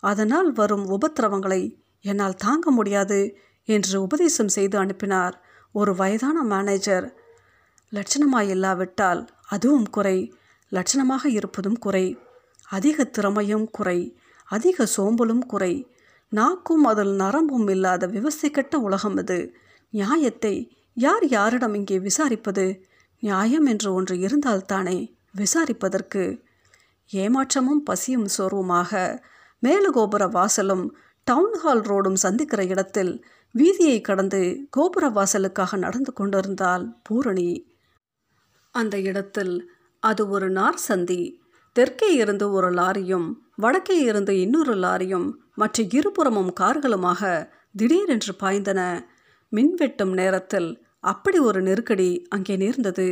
[0.00, 1.62] அதனால் வரும் உபத்திரவங்களை
[2.04, 3.20] என்னால் தாங்க முடியாது
[3.68, 5.34] என்று உபதேசம் செய்து அனுப்பினார்
[5.74, 7.06] ஒரு வயதான மேனேஜர்
[7.92, 9.22] லட்சணமாக இல்லாவிட்டால்
[9.54, 10.16] அதுவும் குறை
[10.72, 12.06] லட்சணமாக இருப்பதும் குறை.
[12.68, 13.98] அதிக திறமையும் குறை
[14.48, 15.74] அதிக சோம்பலும் குறை.
[16.32, 19.38] நாக்கும் அதில் நரம்பும் இல்லாத விவசாயிக்கட்ட உலகம் இது.
[19.92, 20.54] நியாயத்தை
[20.96, 22.80] யார் யாரிடம் இங்கே விசாரிப்பது?
[23.20, 26.42] நியாயம் என்று ஒன்று இருந்தால்தானே விசாரிப்பதற்கு.
[27.12, 29.20] ஏமாற்றமும் பசியும் சோர்வுமாக
[29.62, 30.88] மேலுகோபுர வாசலும்
[31.30, 37.74] டவுன்ஹால் ரோடும் சந்திக்கிற இடத்தில் வீதியை கடந்து கோபுர வாசலுக்காக நடந்து கொண்டிருந்தால் பூரணி.
[38.70, 41.40] அந்த இடத்தில் அது ஒரு நார் சந்தி.
[41.72, 49.08] தெற்கே இருந்து ஒரு லாரியும் வடக்கே இருந்து இன்னொரு லாரியும் மற்ற இருபுறமும் கார்களுமாக திடீரென்று பாய்ந்தன.
[49.52, 53.08] மின்வெட்டும் நேரத்தில் அப்படி ஒரு நெருக்கடி அங்கே நேர்ந்தது.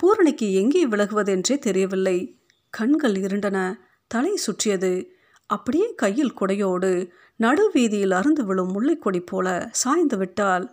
[0.00, 2.16] பூரணிக்கு எங்கே விலகுவதென்றே தெரியவில்லை.
[2.72, 3.58] கண்கள் இருண்டன.
[4.10, 4.92] தலை சுற்றியது.
[5.50, 6.90] அப்படியே கையில் குடையோடு
[7.40, 10.66] நடுவீதியில் அருந்து விழும் முல்லைக்கொடி போல சாய்ந்து விட்டால்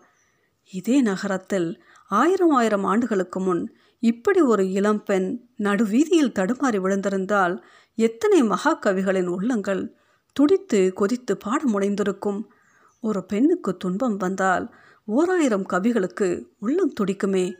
[0.71, 1.69] இதே நகரத்தில்
[2.11, 3.63] ஆயிரம் ஆயிரம் ஆண்டுகளுக்கு முன்
[4.03, 5.27] இப்படி ஒரு இளம்பெண்
[5.59, 7.55] நடுவீதியில் தடுமாறி விழுந்திருந்தால்
[7.97, 9.83] எத்தனை மகாகவிகளின் உள்ளங்கள்
[10.35, 12.39] துடித்து கொதித்து பாட முனைந்திருக்கும்
[13.03, 14.65] ஒரு பெண்ணுக்கு துன்பம் வந்தால்
[15.05, 17.53] ஓராயிரம் கவிகளுக்கு உள்ளம் துடிக்குமே.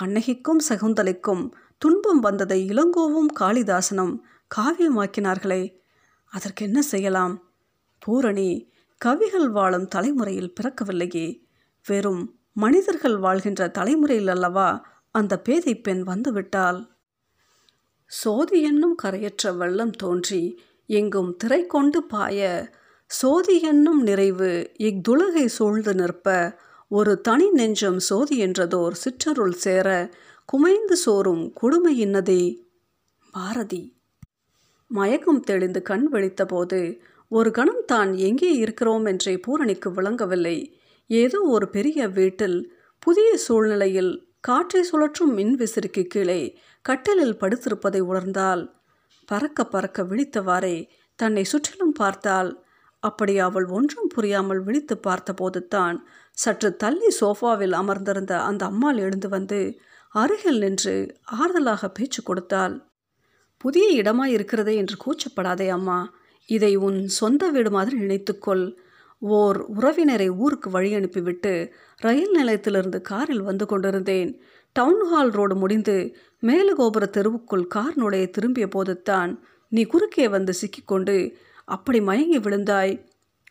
[0.00, 4.18] கண்ணகிக்கும் சகுந்தலைக்கும் துன்பம் வந்ததை இளங்கோவும் காளிதாசனும்
[4.56, 5.76] காவியமாக்கினார்களே.
[6.24, 7.52] அதற்கு என்ன செய்யலாம்?
[7.98, 11.42] பூரணி கவிகள் வாழும் தலைமுறையில் பிறக்கவில்லையே.
[11.86, 16.90] வெறும் மனிதர்கள் வாழ்கின்ற தலைமுறையில் அல்லவா அந்த பேதை பெண் வந்துவிட்டால்
[18.06, 22.70] சோதி என்னும் கரையற்ற வெள்ளம் தோன்றி எங்கும் திரை கொண்டு பாய
[23.06, 26.56] சோதி என்னும் நிறைவு இக்குலகை சூழ்ந்து நிற்ப
[26.92, 29.88] ஒரு தனி நெஞ்சம் சோதி என்றதோர் சிற்றருள் சேர
[30.48, 32.42] குமைந்து சோறும் கொடுமை இன்னதே.
[33.34, 33.80] பாரதி.
[34.90, 36.80] மயக்கம் தெளிந்து கண் விழித்தபோது
[37.30, 39.06] ஒரு கணம் தான் எங்கே இருக்கிறோம்?
[39.06, 40.58] என்றே பூரணிக்கு விளங்கவில்லை.
[41.10, 42.58] ஏதோ ஒரு பெரிய வீட்டில்
[42.98, 46.40] புதிய சூழ்நிலையில் காற்றை சுழற்றும் மின்விசிறிக்கு கீழே
[46.84, 48.64] கட்டிலில் படுத்திருப்பதை உணர்ந்தால்
[49.28, 50.76] பறக்க பறக்க விழித்தவாறே
[51.18, 52.52] தன்னை சுற்றிலும் பார்த்தால்
[53.02, 55.96] அப்படி அவள் ஒன்றும் புரியாமல் விழித்து பார்த்தபோது தான்
[56.38, 59.80] சற்று தள்ளி சோஃபாவில் அமர்ந்திருந்த அந்த அம்மாள் எழுந்து வந்து
[60.14, 60.94] அருகில் நின்று
[61.32, 62.74] ஆறுதலாக பேச்சு கொடுத்தாள்.
[63.56, 66.14] புதிய இடமா இருக்கிறதே என்று கூச்சப்படாதே அம்மா.
[66.48, 68.76] இதை உன் சொந்த வீடு மாதிரி நினைத்துக்கொள்.
[69.18, 74.40] ஓர் உறவினரை ஊருக்கு வழி அனுப்பிவிட்டு ரயில் நிலையத்திலிருந்து காரில் வந்து கொண்டிருந்தேன்.
[74.76, 75.96] டவுன்ஹால் ரோடு முடிந்து
[76.42, 79.32] மேலகோபுர தெருவுக்குள் கார் நுழைய திரும்பிய போதுத்தான்
[79.68, 81.16] நீ குறுக்கே வந்து சிக்கிக்கொண்டு
[81.64, 82.94] அப்படி மயங்கி விழுந்தாய்.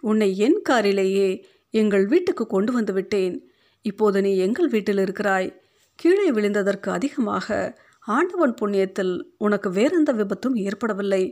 [0.02, 1.30] உன்னை என் காரிலேயே
[1.74, 3.36] எங்கள் வீட்டுக்கு கொண்டு வந்து விட்டேன்.
[3.82, 5.50] இப்போது நீ எங்கள் வீட்டில் இருக்கிறாய்.
[5.96, 11.24] கீழே விழுந்ததற்கு அதிகமாக ஆண்டவன் புண்ணியத்தில் உனக்கு வேறெந்த விபத்தும் ஏற்படவில்லை.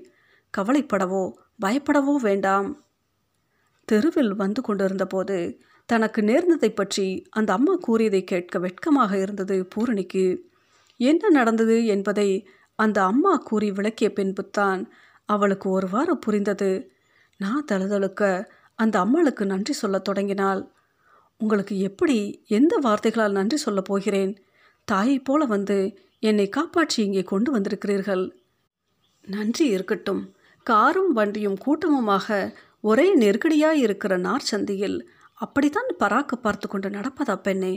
[0.58, 1.24] கவலைப்படவோ
[1.66, 2.88] பயப்படவோ வேண்டாம்.
[3.86, 5.38] தெருவில் வந்து கொண்டிருந்தபோது
[5.90, 10.26] தனக்கு நேர்ந்ததை பற்றி அந்த அம்மா கூறியதை கேட்க வெட்கமாக இருந்தது பூரணிக்கு.
[11.00, 11.86] என்ன நடந்தது?
[11.86, 12.30] என்பதை
[12.76, 14.82] அந்த அம்மா கூறி விளக்கிய பின்புத்தான்
[15.26, 16.72] அவளுக்கு ஒருவாறு புரிந்தது.
[17.38, 18.24] நான் தழுதழுக்க
[18.80, 20.62] அந்த அம்மாளுக்கு நன்றி சொல்லத் தொடங்கினாள்.
[21.38, 24.34] உங்களுக்கு எப்படி எந்த வார்த்தைகளால் நன்றி சொல்லப் போகிறேன்?
[24.88, 25.78] தாயைப் போல வந்து
[26.20, 28.24] என்னை காப்பாற்றி இங்கே கொண்டு வந்திருக்கிறீர்கள்.
[29.28, 30.22] நன்றி இருக்கட்டும்.
[30.66, 34.98] காரும் வண்டியும் கூட்டமுமாக ஒரே நெருக்கடியாக இருக்கிற நார் சந்தியில்
[35.34, 37.74] அப்படித்தான் பராக்கு பார்த்து கொண்டு நடப்பதா பெண்ணே?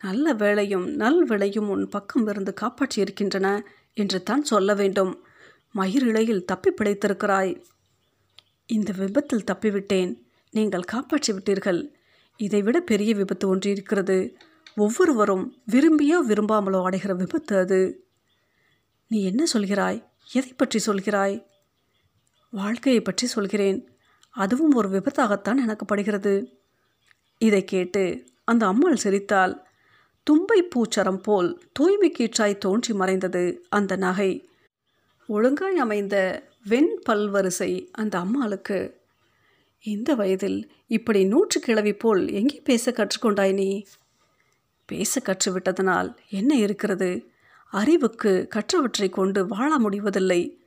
[0.00, 3.48] நல்ல வேலையும் நல் விளையும் உன் பக்கம் இருந்து காப்பாற்றி இருக்கின்றன
[3.94, 5.12] என்று தான் சொல்ல வேண்டும்.
[5.74, 7.52] மயிரிழையில் தப்பி பிழைத்திருக்கிறாய்.
[8.68, 10.12] இந்த விபத்தில் தப்பிவிட்டேன்.
[10.54, 11.80] நீங்கள் காப்பாற்றி விட்டீர்கள்.
[12.36, 14.36] இதைவிட பெரிய விபத்து ஒன்று இருக்கிறது.
[14.74, 17.80] ஒவ்வொருவரும் விரும்பியோ விரும்பாமலோ அடைகிற விபத்து அது.
[19.10, 19.98] நீ என்ன சொல்கிறாய்?
[20.32, 21.36] எதை பற்றி சொல்கிறாய்?
[22.50, 23.78] வாழ்க்கையை பற்றி சொல்கிறேன்.
[24.30, 26.34] அதுவும் ஒரு விபத்தாகத்தான் எனக்கு படுகிறது
[27.38, 28.04] இதை கேட்டு
[28.44, 29.54] அந்த அம்மாள் சிரித்தால்
[30.26, 34.30] தும்பை பூச்சரம் போல் தூய்மை கீற்றாய் தோன்றி மறைந்தது அந்த நகை.
[35.28, 36.16] ஒழுங்காய் அமைந்த
[36.64, 38.78] வெண் பல்வரிசை அந்த அம்மாளுக்கு.
[39.84, 43.84] இந்த வயதில் இப்படி நூற்று கிழவி போல் எங்கே பேச கற்றுக்கொண்டாய் நீ?
[44.84, 47.28] பேச கற்றுவிட்டதனால் என்ன இருக்கிறது?
[47.70, 50.58] அறிவுக்கு கற்றவற்றை கொண்டு வாழ முடிவதில்லை.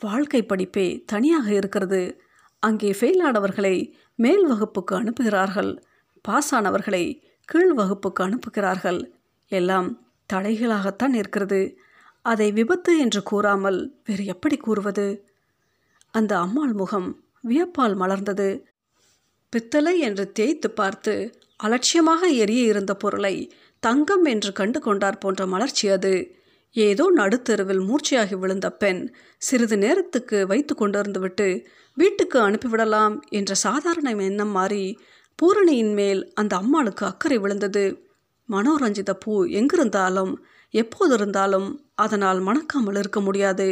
[0.00, 2.20] வாழ்க்கை படிப்பே தனியாக இருக்கிறது.
[2.58, 5.78] அங்கே ஃபெயில் ஆனவர்களை மேல் வகுப்புக்கு அனுப்புகிறார்கள்.
[6.28, 9.12] பாஸானவர்களை கீழ் வகுப்புக்கு அனுப்புகிறார்கள்.
[9.48, 11.78] எல்லாம் தடைகளாகத்தான் இருக்கிறது.
[12.22, 15.26] அதை விபத்து என்று கூறாமல் வேறு எப்படி கூறுவது?
[16.10, 18.48] அந்த அம்மாள் முகம் வியப்பால் மலர்ந்தது.
[19.52, 21.14] பித்தளை என்று தேய்த்து பார்த்து
[21.56, 23.34] அலட்சியமாக எரிய இருந்த பொருளை
[23.82, 26.14] தங்கம் என்று கண்டு கொண்டார் போன்ற மலர்ச்சி அது.
[26.76, 29.02] ஏதோ நடுத்தெருவில் மூர்ச்சையாகி விழுந்த பெண்
[29.42, 31.48] சிறிது நேரத்துக்கு வைத்து கொண்டிருந்துவிட்டு
[31.96, 34.84] வீட்டுக்கு அனுப்பிவிடலாம் என்ற சாதாரண எண்ணம் மாறி
[35.38, 37.84] பூரணியின் மேல் அந்த அம்மாளுக்கு அக்கறை விழுந்தது.
[38.48, 40.32] மனோரஞ்சித பூ எங்கிருந்தாலும்
[40.74, 43.68] எப்போது இருந்தாலும் அதனால் மணக்காமல் இருக்க முடியாது.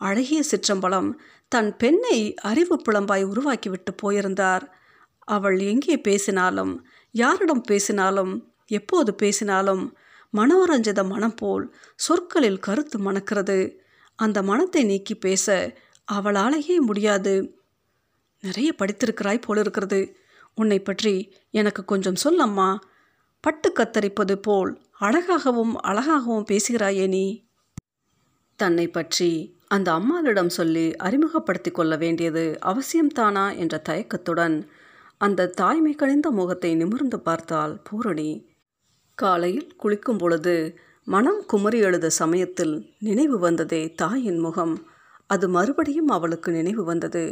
[0.00, 1.12] அழகிய சிற்றம்பலம்
[1.48, 4.74] தன் பெண்ணை அறிவு புலம்பாய் உருவாக்கிவிட்டு போயிருந்தார்.
[5.18, 9.96] அவள் எங்கே பேசினாலும் யாரிடம் பேசினாலும் எப்போது பேசினாலும்
[10.36, 13.78] மனோரஞ்சித மனம் போல் சொற்களில் கருத்து மணக்கிறது.
[14.16, 15.76] அந்த மனத்தை நீக்கி பேச
[16.12, 17.56] அவளாலேயே முடியாது.
[18.40, 20.16] நிறைய படித்திருக்கிறாய் போல் இருக்கிறது
[20.54, 22.78] உன்னை பற்றி எனக்கு கொஞ்சம் சொல்லம்மா.
[23.40, 27.46] பட்டு கத்தரிப்பது போல் அழகாகவும் அழகாகவும் பேசுகிறாயே நீ.
[28.56, 34.56] தன்னை பற்றி அந்த அம்மாளிடம் சொல்லி அறிமுகப்படுத்தி கொள்ள வேண்டியது அவசியம்தானா என்ற தயக்கத்துடன்
[35.18, 38.30] அந்த தாய்மை கணிந்த முகத்தை நிமிர்ந்து பார்த்தால் பூரணி.
[39.18, 40.54] காலையில் குளிக்கும் பொழுது
[41.06, 44.74] மனம் குமரி எழுத சமயத்தில் நினைவு வந்ததே தாயின் முகம்.
[45.26, 47.24] அது மறுபடியும் அவளுக்கு நினைவு வந்தது.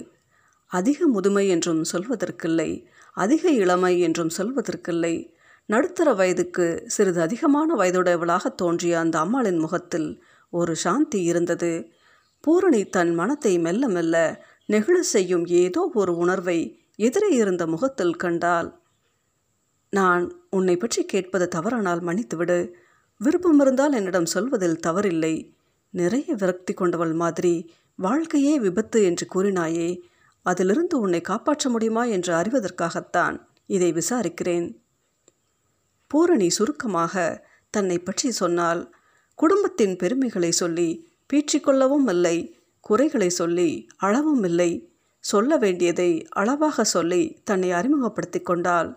[0.71, 2.71] அதிக முதுமை என்றும் சொல்வதற்கில்லை
[3.17, 5.15] அதிக இளமை என்றும் சொல்வதற்கில்லை.
[5.69, 10.09] நடுத்தர வயதுக்கு சிறிது அதிகமான வயதுடையவளாக தோன்றிய அந்த அம்மாளின் முகத்தில்
[10.53, 11.73] ஒரு சாந்தி இருந்தது.
[12.45, 14.17] பூரணி தன் மனத்தை மெல்ல மெல்ல
[14.69, 16.59] நெகிழ செய்யும் ஏதோ ஒரு உணர்வை
[16.97, 18.69] எதிரே இருந்த முகத்தில் கண்டால்
[19.93, 22.59] நான் உன்னை பற்றி கேட்பது தவறானால் மன்னித்துவிடு.
[23.21, 25.35] விருப்பம் இருந்தால் என்னிடம் சொல்வதில் தவறில்லை.
[25.95, 27.55] நிறைய விரக்தி கொண்டவள் மாதிரி
[27.99, 29.89] வாழ்க்கையே விபத்து என்று கூறினாயே
[30.47, 34.67] அதிலிருந்து உன்னை காப்பாற்ற முடியுமா என்று அறிவதற்காகத்தான் இதை விசாரிக்கிறேன்.
[36.11, 37.15] பூரணி சுருக்கமாக
[37.75, 38.83] தன்னை பற்றி சொன்னால்
[39.39, 40.89] குடும்பத்தின் பெருமைகளை சொல்லி
[41.33, 42.37] பீற்றிக்கொள்ளவும் இல்லை.
[42.81, 44.71] குறைகளை சொல்லி அளவும் இல்லை.
[45.25, 48.89] சொல்ல வேண்டியதை அளவாக சொல்லி தன்னை அறிமுகப்படுத்தி கொண்டாள்.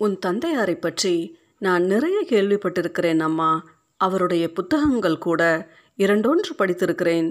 [0.00, 1.14] உன் தந்தையாரை பற்றி
[1.58, 3.50] நான் நிறைய கேள்விப்பட்டிருக்கிறேன் அம்மா.
[4.00, 5.42] அவருடைய புத்தகங்கள் கூட
[5.98, 7.28] இரண்டொன்று படித்திருக்கிறேன்.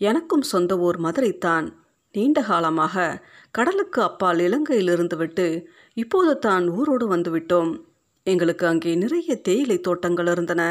[0.00, 1.66] எனக்கும் சொந்த ஊர் மதுரைத்தான்.
[2.14, 3.04] நீண்ட காலமாக
[3.50, 5.46] கடலுக்கு அப்பால் இலங்கையில் இருந்துவிட்டு
[5.94, 7.72] இப்போது தான் ஊரோடு வந்துவிட்டோம்
[8.26, 10.62] எங்களுக்கு அங்கே நிறைய தேயிலை தோட்டங்கள் இருந்தன.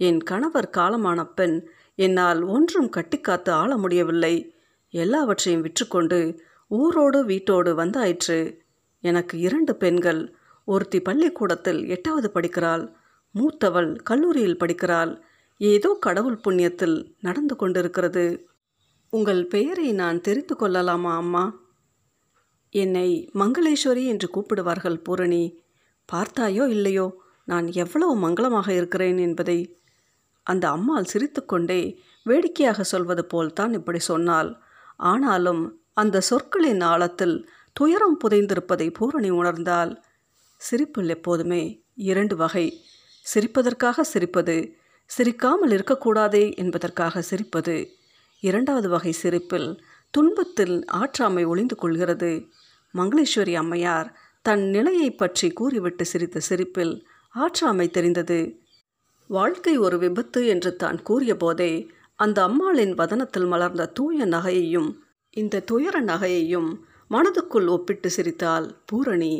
[0.00, 1.56] என் கணவர் காலமான பெண்
[1.94, 4.54] என்னால் ஒன்றும் கட்டிக்காத்து ஆள முடியவில்லை.
[4.90, 8.58] எல்லாவற்றையும் விற்றுக்கொண்டு ஊரோடு வீட்டோடு வந்தாயிற்று.
[9.00, 10.34] எனக்கு இரண்டு பெண்கள்.
[10.64, 12.94] ஒருத்தி பள்ளிக்கூடத்தில் எட்டாவது படிக்கிறாள்.
[13.34, 15.22] மூத்தவள் கல்லூரியில் படிக்கிறாள்.
[15.56, 18.46] ஏதோ கடவுள் புண்ணியத்தில் நடந்து கொண்டிருக்கிறது.
[19.10, 21.62] உங்கள் பெயரை நான் தெரிந்து கொள்ளலாமா அம்மா?
[22.70, 25.62] என்னை மங்களேஸ்வரி என்று கூப்பிடுவார்கள் பூரணி.
[26.12, 27.06] பார்த்தாயோ இல்லையோ
[27.44, 29.58] நான் எவ்வளவு மங்களமாக இருக்கிறேன் என்பதை
[30.44, 34.50] அந்த அம்மாள் சிரித்துக்கொண்டே வேடிக்கையாக சொல்வது போல்தான் இப்படி சொன்னாள்.
[34.96, 39.92] ஆனாலும் அந்த சொற்களின் ஆழத்தில் துயரம் புதைந்திருப்பதை பூரணி உணர்ந்தால்
[40.56, 41.62] சிரிப்பில் எப்போதுமே
[41.94, 42.66] இரண்டு வகை.
[43.34, 44.56] சிரிப்பதற்காக சிரிப்பது
[45.06, 47.76] சிரிக்காமல் இருக்கக்கூடாதே என்பதற்காக சிரிப்பது.
[48.40, 49.68] இரண்டாவது வகை சிரிப்பில்
[50.10, 52.32] துன்பத்தில் ஆற்றாமை ஒளிந்து கொள்கிறது.
[52.94, 54.08] மங்களேஸ்வரி அம்மையார்
[54.42, 56.94] தன் நிலையை பற்றி கூறிவிட்டு சிரித்த சிரிப்பில்
[57.34, 58.63] ஆற்றாமை தெரிந்தது.
[59.30, 61.72] வாழ்க்கை ஒரு விபத்து என்று தான் கூறிய போதே
[62.14, 64.90] அந்த அம்மாளின் வதனத்தில் மலர்ந்த தூய நகையையும்
[65.30, 66.68] இந்த துயர நகையையும்
[67.10, 69.34] மனதுக்குள் ஒப்பிட்டு சிரித்தாள் பூரணி.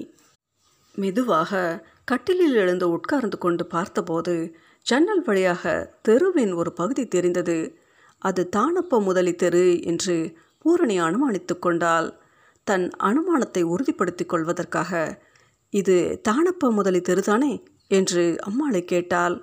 [0.95, 4.35] மெதுவாக கட்டிலில் எழுந்து உட்கார்ந்து கொண்டு பார்த்தபோது
[4.87, 5.63] ஜன்னல் வழியாக
[6.03, 7.59] தெருவின் ஒரு பகுதி தெரிந்தது.
[8.19, 10.17] அது தானப்ப முதலி தெரு என்று
[10.59, 12.09] பூரணி அனுமானித்து கொண்டால்
[12.67, 15.21] தன் அனுமானத்தை உறுதிப்படுத்திக் கொள்வதற்காக
[15.73, 15.97] இது
[16.29, 17.53] தானப்ப முதலி தெருதானே?
[17.89, 19.37] என்று அம்மாளை கேட்டாள்.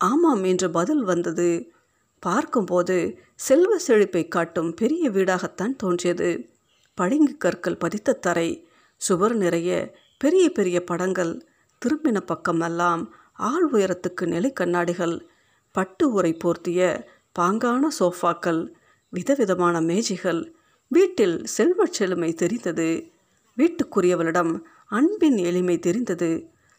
[0.00, 1.72] ஆமாம் என்று பதில் வந்தது.
[2.18, 6.48] பார்க்கும்போது செல்வ செழிப்பை காட்டும் பெரிய வீடாகத்தான் தோன்றியது.
[6.94, 9.70] பளிங்கு கற்கள் பதித்த தரை சுவர் நிறைய
[10.18, 11.46] பெரிய பெரிய படங்கள்
[11.82, 15.26] திரும்பின பக்கமெல்லாம் ஆள் உயரத்துக்கு நிலை கண்ணாடிகள்
[15.72, 17.04] பட்டு உரை போர்த்திய
[17.38, 18.72] பாங்கான சோஃபாக்கள்
[19.10, 20.52] விதவிதமான மேஜைகள்
[20.88, 23.10] வீட்டில் செல்வச் செழுமை தெரிந்தது.
[23.56, 26.30] வீட்டுக்குரியவளிடம் அன்பின் எளிமை தெரிந்தது.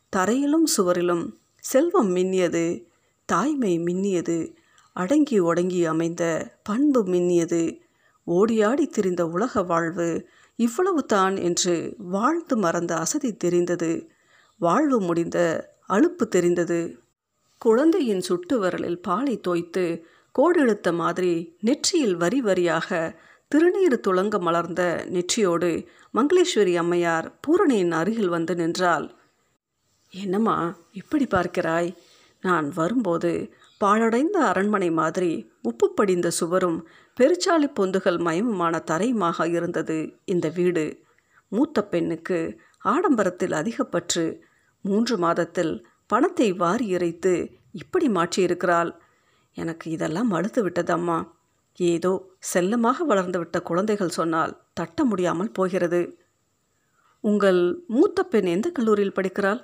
[0.10, 1.26] தரையிலும் சுவரிலும்
[1.60, 2.66] செல்வம் மின்னியது.
[3.32, 4.38] தாய்மை மின்னியது.
[4.96, 6.24] அடங்கி ஒடங்கி அமைந்த
[6.64, 7.64] பண்பு மின்னியது.
[8.28, 10.08] ஓடியாடி திரிந்த உலக வாழ்வு
[10.56, 13.92] இவ்வளவு தான் என்று வாழ்ந்து மறந்த அசதி தெரிந்தது.
[14.58, 15.40] வாழ்வு முடிந்த
[15.88, 16.80] அலுப்பு தெரிந்தது.
[17.62, 19.86] குழந்தையின் சுட்டு விரலில் பாலை தோய்த்து
[20.36, 22.90] கோடெழுத்த மாதிரி நெற்றியில் வரி வரியாக
[23.52, 25.72] திருநீறு துளங்க மலர்ந்த நெற்றியோடு
[26.14, 29.08] மங்களேஸ்வரி அம்மையார் பூரணியின் அருகில் வந்து நின்றாள்.
[30.14, 30.58] என்னம்மா
[30.92, 31.90] இப்படி பார்க்கிறாய்?
[32.44, 33.32] நான் வரும்போது
[33.78, 36.80] பாழடைந்த அரண்மனை மாதிரி உப்பு படிந்த சுவரும்
[37.18, 40.86] பெருச்சாளி பொந்துகள் மயமுமான தரையுமாக இருந்தது இந்த வீடு.
[41.52, 42.40] மூத்த பெண்ணுக்கு
[42.86, 44.26] ஆடம்பரத்தில் அதிகப்பற்று.
[44.86, 45.74] மூன்று மாதத்தில்
[46.08, 47.34] பணத்தை வாரி இறைத்து
[47.72, 48.92] இப்படி மாற்றியிருக்கிறாள்.
[49.58, 51.18] எனக்கு இதெல்லாம் மழுத்து விட்டதம்மா.
[51.80, 52.12] ஏதோ
[52.52, 56.02] செல்லமாக வளர்ந்துவிட்ட குழந்தைகள் சொன்னால் தட்ட முடியாமல் போகிறது.
[57.24, 59.62] உங்கள் மூத்த பெண் எந்த கல்லூரியில் படிக்கிறாள்?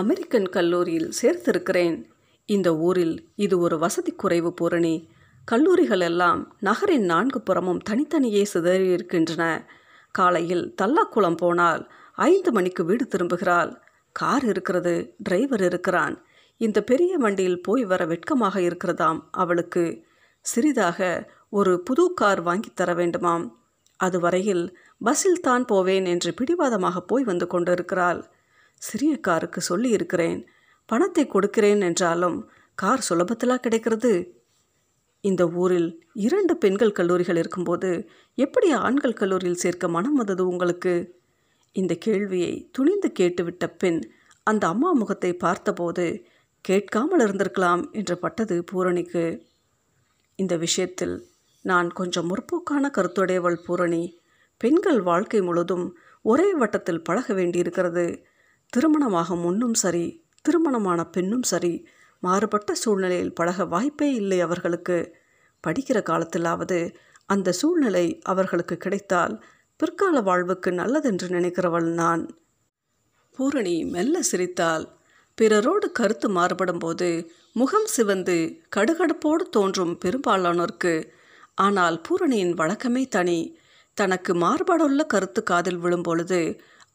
[0.00, 2.04] அமெரிக்கன் கல்லூரியில் சேர்த்திருக்கிறேன்.
[2.44, 5.08] இந்த ஊரில் இது ஒரு வசதி குறைவு பூரணி.
[5.44, 9.64] கல்லூரிகள் எல்லாம் நகரின் நான்கு புறமும் தனித்தனியே சிதறியிருக்கின்றன.
[10.10, 13.72] காலையில் தல்லாக்குளம் போனால் ஐந்து மணிக்கு வீடு திரும்புகிறாள்.
[14.12, 16.24] கார் இருக்கிறது டிரைவர் இருக்கிறான்.
[16.56, 20.04] இந்த பெரிய வண்டியில் போய் வர வெட்கமாக இருக்கிறதாம் அவளுக்கு.
[20.40, 23.44] சிறிதாக ஒரு புது கார் வாங்கி தர வேண்டுமாம்.
[23.96, 24.64] அதுவரையில்
[24.98, 28.20] பஸ்ஸில் தான் போவேன் என்று பிடிவாதமாக போய் வந்து கொண்டிருக்கிறாள்.
[28.82, 30.40] சிறிய காருக்கு சொல்லி இருக்கிறேன்
[30.88, 34.12] பணத்தை கொடுக்கிறேன் என்றாலும் கார் சுலபத்திலாக கிடைக்கிறது?
[35.20, 37.90] இந்த ஊரில் இரண்டு பெண்கள் கல்லூரிகள் இருக்கும்போது
[38.34, 40.94] எப்படி ஆண்கள் கல்லூரியில் சேர்க்க மனம் வந்தது உங்களுக்கு?
[41.72, 44.00] இந்த கேள்வியை துணிந்து கேட்டுவிட்ட பெண்
[44.42, 46.26] அந்த அம்மா முகத்தை பார்த்தபோது
[46.60, 49.24] கேட்காமல் இருந்திருக்கலாம் என்று பட்டது பூரணிக்கு.
[50.38, 51.16] இந்த விஷயத்தில்
[51.64, 54.18] நான் கொஞ்சம் முற்போக்கான கருத்துடையவள் பூரணி.
[54.60, 55.86] பெண்கள் வாழ்க்கை முழுதும்
[56.22, 58.06] ஒரே வட்டத்தில் பழக வேண்டியிருக்கிறது.
[58.76, 60.06] திருமணமாகும் முன்னும் சரி
[60.40, 61.86] திருமணமான பெண்ணும் சரி
[62.22, 65.14] மாறுபட்ட சூழ்நிலையில் பழக வாய்ப்பே இல்லை அவர்களுக்கு.
[65.64, 66.94] படிக்கிற காலத்திலாவது
[67.26, 69.34] அந்த சூழ்நிலை அவர்களுக்கு கிடைத்தால்
[69.76, 72.22] பிற்கால வாழ்வுக்கு நல்லதென்று நினைக்கிறவள் நான்.
[73.30, 74.86] பூரணி மெல்ல சிரித்தாள்.
[75.38, 77.08] பிறரோடு கருத்து மாறுபடும் போது
[77.52, 78.36] முகம் சிவந்து
[78.76, 80.94] கடுகடுப்போடு தோன்றும் பெரும்பாலானோருக்கு.
[81.54, 83.58] ஆனால் பூரணியின் வழக்கமே தனி.
[83.94, 86.40] தனக்கு மாறுபாடுள்ள கருத்து காதில் விழும்பொழுது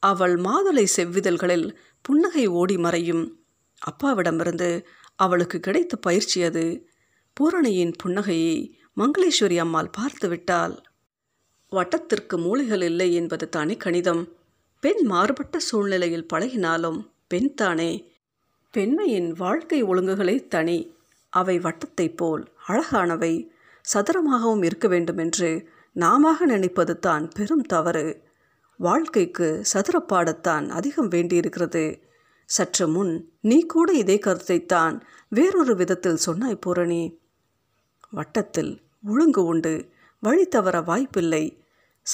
[0.02, 3.46] அவள் மாதுளை செவ்விதழ்களில் புன்னகை ஓடி மறையும்.
[3.82, 4.84] அப்பாவிடமிருந்து
[5.16, 6.90] அவளுக்கு கிடைத்த பயிற்சி அது.
[7.34, 10.78] பூரணியின் புன்னகையை மங்களேஸ்வரி அம்மாள் பார்த்துவிட்டாள்
[11.70, 14.28] வட்டத்திற்கு மூளைகள் இல்லை என்பது தானே கணிதம்.
[14.80, 18.12] பெண் மாறுபட்ட சூழ்நிலையில் பழகினாலும் பெண் தானே.
[18.72, 20.96] பெண்மையின் வாழ்க்கை ஒழுங்குகளே தனி.
[21.30, 23.50] அவை வட்டத்தைப் போல் அழகானவை.
[23.82, 28.22] சதுரமாகவும் இருக்க வேண்டும் என்று நாம நினைப்பது தான் பெரும் தவறு.
[28.82, 31.84] வாழ்க்கைக்கு சதுரப்பாடத்தான் அதிகம் வேண்டியிருக்கிறது.
[32.46, 37.20] சற்று முன் நீ கூட இதே கருத்தைத்தான் வேறொரு விதத்தில் சொன்னாய் பூரணி.
[38.12, 39.89] வட்டத்தில் ஒழுங்கு உண்டு
[40.20, 41.63] வழி தவற வாய்ப்பில்லை.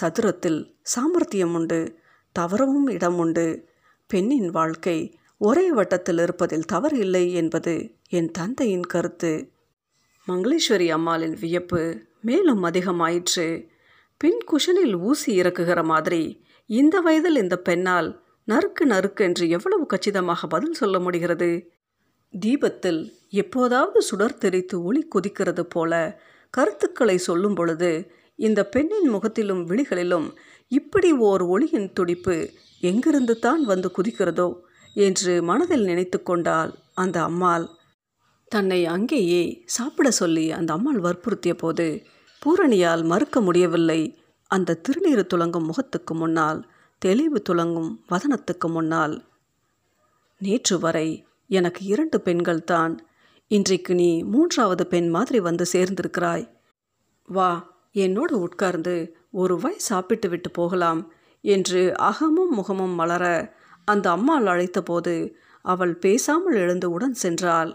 [0.01, 1.99] சதுரத்தில் சாமர்த்தியம் உண்டு
[2.32, 3.67] தவறவும் இடம் உண்டு.
[4.08, 7.73] பெண்ணின் வாழ்க்கை ஒரே வட்டத்தில் இருப்பதில் தவறு இல்லை என்பது
[8.10, 9.51] என் தந்தையின் கருத்து.
[10.27, 13.67] மங்களேஸ்வரி அம்மாளின் வியப்பு மேலும் அதிகமாயிற்று.
[14.17, 18.10] பின் குஷனில் ஊசி இறக்குகிற மாதிரி இந்த வயதில் இந்த பெண்ணால்
[18.47, 21.49] நறுக்கு நறுக்கு என்று எவ்வளவு கச்சிதமாக பதில் சொல்ல முடிகிறது?
[22.34, 25.93] தீபத்தில் எப்போதாவது சுடர் தெரித்து ஒளி கொதிக்கிறது போல
[26.53, 27.91] கருத்துக்களை சொல்லும் பொழுது
[28.36, 30.27] இந்த பெண்ணின் முகத்திலும் விழிகளிலும்
[30.71, 32.36] இப்படி ஓர் ஒளியின் துடிப்பு
[32.84, 34.49] எங்கிருந்து தான் வந்து குதிக்கிறதோ
[34.95, 37.65] என்று மனதில் நினைத்து கொண்டால் அந்த அம்மாள்.
[38.51, 41.88] தன்னை அங்கேயே சாப்பிட சொல்லி அந்த அம்மாள் வற்புறுத்திய போது
[42.41, 44.01] பூரணியால் மறுக்க முடியவில்லை.
[44.51, 46.60] அந்த திருநீறு துளங்கும் முகத்துக்கு முன்னால்
[47.01, 49.15] தெளிவு துளங்கும் வதனத்துக்கு முன்னால்.
[50.41, 51.07] நேற்று வரை
[51.49, 52.93] எனக்கு இரண்டு பெண்கள் தான்.
[53.47, 56.45] இன்றைக்கு நீ மூன்றாவது பெண் மாதிரி வந்து சேர்ந்திருக்கிறாய்.
[57.29, 57.51] வா
[57.91, 58.95] என்னோடு உட்கார்ந்து
[59.31, 61.01] ஒரு வாய் சாப்பிட்டு விட்டு போகலாம்
[61.41, 63.25] என்று அகமும் முகமும் மலர
[63.86, 65.33] அந்த அம்மாள் அழைத்தபோது
[65.65, 67.71] அவள் பேசாமல் எழுந்து உடன் சென்றாள்.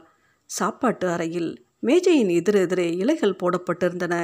[0.51, 4.17] சாப்பாட்டு அறையில் மேஜையின் எதிரெதிரே இலைகள் போடப்பட்டிருந்தன.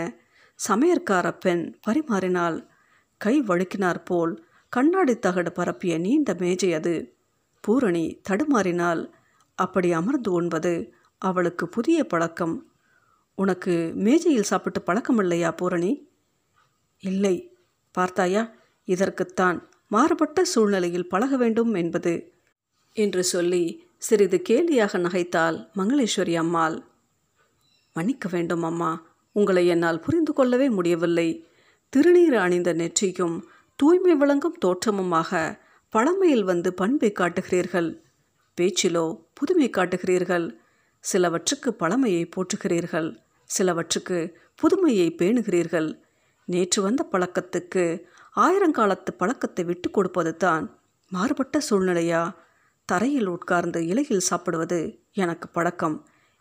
[0.69, 2.69] சமையற்கார பெண் பரிமாறினாள்
[3.17, 7.17] கை வழுக்கினார் போல் கண்ணாடி தகடு பரப்பிய நீண்ட மேஜை அது.
[7.61, 9.11] பூரணி தடுமாறினாள்
[9.55, 12.73] அப்படி அமர்ந்து உண்பது அவளுக்கு புதிய பழக்கம்.
[13.35, 16.09] உனக்கு மேஜையில் சாப்பிட்டு பழக்கம் இல்லையா பூரணி?
[16.99, 17.57] இல்லை.
[17.93, 22.33] பார்த்தாயா இதற்குத்தான் மாறுபட்ட சூழ்நிலையில் பழக வேண்டும் என்பது
[22.93, 26.83] என்று சொல்லி சிறிது கேலியாக நகைத்தாள் மங்களேஸ்வரி அம்மாள்.
[27.93, 29.08] மன்னிக்க வேண்டும் அம்மா.
[29.39, 31.29] உங்களை என்னால் புரிந்து கொள்ளவே முடியவில்லை.
[31.93, 33.37] திருநீர் அணிந்த நெற்றியும்
[33.79, 35.41] தூய்மை விளங்கும் தோற்றமுமாக
[35.93, 37.91] பழமையில் வந்து பண்பை காட்டுகிறீர்கள்.
[38.59, 40.47] பேச்சிலோ புதுமை காட்டுகிறீர்கள்.
[41.05, 43.09] சிலவற்றுக்கு பழமையை போற்றுகிறீர்கள்.
[43.51, 44.19] சிலவற்றுக்கு
[44.63, 45.89] புதுமையை பேணுகிறீர்கள்.
[46.49, 47.85] நேற்று வந்த பழக்கத்துக்கு
[48.37, 50.65] ஆயிரங்காலத்து பழக்கத்தை விட்டு கொடுப்பது தான்
[51.13, 52.23] மாறுபட்ட சூழ்நிலையா?
[52.89, 54.79] தரையில் உட்கார்ந்து இலையில் சாப்பிடுவது
[55.23, 55.97] எனக்கு பழக்கம்.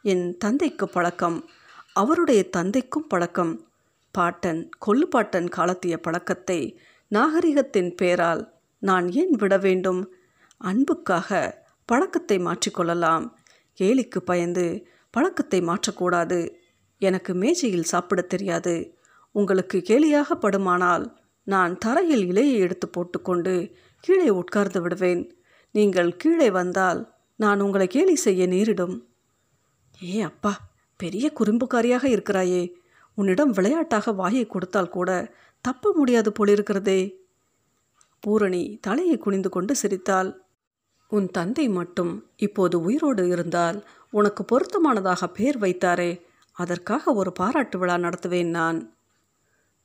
[0.05, 1.37] என் தந்தைக்கு பழக்கம்.
[2.01, 3.53] அவருடைய தந்தைக்கும் பழக்கம்.
[4.15, 6.59] பாட்டன் கொல்லுப்பாட்டன் காலத்திய பழக்கத்தை
[7.11, 8.43] நாகரிகத்தின் பேரால்
[8.79, 10.01] நான் ஏன் விட வேண்டும்?
[10.61, 11.29] அன்புக்காக
[11.89, 13.25] பழக்கத்தை மாற்றிக்கொள்ளலாம்
[13.79, 14.65] கேலிக்கு பயந்து
[15.13, 16.39] பழக்கத்தை மாற்றக்கூடாது.
[17.01, 18.75] எனக்கு மேஜையில் சாப்பிட தெரியாது.
[19.35, 21.05] உங்களுக்கு கேலியாக படுமானால்
[21.47, 23.53] நான் தரையில் இலையை எடுத்து போட்டுக்கொண்டு
[24.03, 25.21] கீழே உட்கார்ந்து விடுவேன்.
[25.75, 27.01] நீங்கள் கீழே வந்தால்
[27.39, 28.95] நான் உங்களை கேலி செய்ய நேரிடும்.
[30.03, 30.53] ஏ அப்பா!
[30.97, 32.75] பெரிய குறும்புக்காரியாக இருக்கிறாயே.
[33.13, 37.15] உன்னிடம் விளையாட்டாக வாயை கொடுத்தால் கூட தப்ப முடியாது போலிருக்கிறதே.
[38.19, 40.29] பூரணி தலையை குனிந்து கொண்டு சிரித்தாள்.
[41.09, 46.21] உன் தந்தை மட்டும் இப்போது உயிரோடு இருந்தால் உனக்கு பொருத்தமானதாக பேர் வைத்தாரே.
[46.51, 48.95] அதற்காக ஒரு பாராட்டு விழா நடத்துவேன் நான்.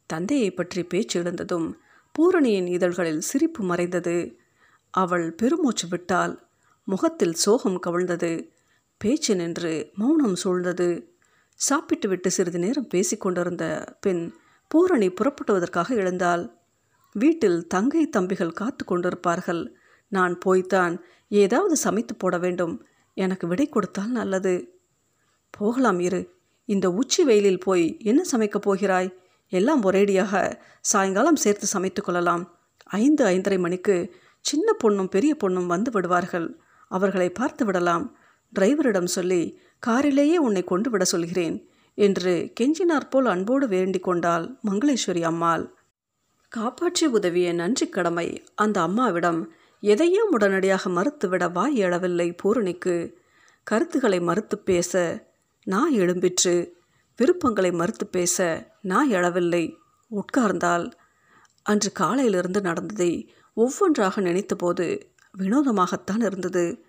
[0.06, 1.78] தந்தையை பற்றி பேச்சு எழுந்ததும்
[2.12, 4.16] பூரணியின் இதழ்களில் சிரிப்பு மறைந்தது.
[4.90, 6.34] அவள் பெருமூச்சு விட்டால்
[6.84, 8.32] முகத்தில் சோகம் கவிழ்ந்தது.
[9.02, 11.02] பேச்சு நின்று மௌனம் சூழ்ந்தது.
[11.54, 14.34] சாப்பிட்டுவிட்டு சிறிது நேரம் பேசிக்கொண்டிருந்த பின்
[14.68, 16.50] பூரணி புறப்படுவதற்காக எழுந்தாள்.
[17.12, 19.68] வீட்டில் தங்கை தம்பிகள் காத்து கொண்டிருப்பார்கள்.
[20.08, 21.00] நான் போய்த்தான்.
[21.28, 22.86] ஏதாவது சமைத்து போட வேண்டும்.
[23.14, 24.80] எனக்கு விடை கொடுத்தால் நல்லது.
[25.50, 26.34] போகலாம் இரு.
[26.64, 29.14] இந்த உச்சி வெயிலில் போய் என்ன சமைக்கப் போகிறாய்?
[29.48, 32.58] எல்லாம் ஒரேடியாக சாயங்காலம் சேர்த்து சமைத்து கொள்ளலாம்.
[32.84, 36.58] ஐந்து ஐந்தரை மணிக்கு சின்ன பொண்ணும் பெரிய பொண்ணும் வந்து விடுவார்கள்.
[36.88, 38.16] அவர்களை பார்த்து விடலாம்.
[38.58, 45.74] டிரைவரிடம் சொல்லி காரிலேயே உன்னை கொண்டு விட சொல்கிறேன் என்று கெஞ்சினார் போல் அன்போடு வேண்டிக் கொண்டாள் மங்களேஸ்வரி அம்மாள்.
[46.48, 53.16] காப்பாற்றி உதவிய நன்றி கடமை அந்த அம்மாவிடம் எதையும் உடனடியாக மறுத்துவிட வாய் எழவில்லை பூரணிக்கு.
[53.62, 54.92] கருத்துக்களை மறுத்து பேச
[55.64, 56.70] நான் எழும்பிற்று.
[57.16, 58.36] விருப்பங்களை மறுத்து பேச
[58.82, 59.74] நான் எழவில்லை.
[60.10, 60.90] உட்கார்ந்தால்
[61.62, 64.86] அன்று காலையிலிருந்து நடந்ததை ஒவ்வொன்றாக நினைத்தபோது
[65.38, 66.84] வினோதமாகத்தான் இருந்தது.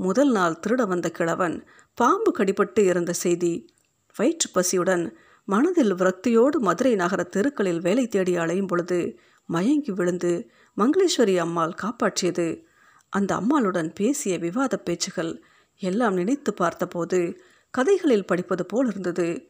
[0.00, 3.74] முதல் நாள் திருட வந்த கிழவன் பாம்பு கடிபட்டு இருந்த செய்தி.
[4.16, 5.10] வயிற்று பசியுடன்
[5.44, 12.46] மனதில் விரக்தியோடு மதுரை நகர தெருக்களில் வேலை தேடி அலையும் பொழுது மயங்கி விழுந்து மங்களேஸ்வரி அம்மாள் காப்பாற்றியது.
[13.08, 15.42] அந்த அம்மாளுடன் பேசிய விவாத பேச்சுகள்
[15.82, 17.40] எல்லாம் நினைத்து பார்த்தபோது
[17.70, 19.48] கதைகளில் படிப்பது போல் இருந்தது.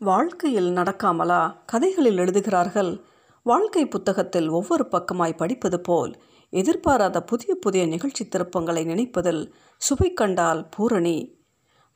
[0.00, 2.92] வாழ்க்கையில் நடக்காமலா கதைகளில் எழுதுகிறார்கள்?
[3.42, 6.12] வாழ்க்கை புத்தகத்தில் ஒவ்வொரு பக்கமாய் படிப்பது போல்
[6.52, 9.42] எதிர்பாராத புதிய புதிய நிகழ்ச்சி திருப்பங்களை நினைப்பதில்
[9.76, 11.38] சுவை கண்டால் பூரணி.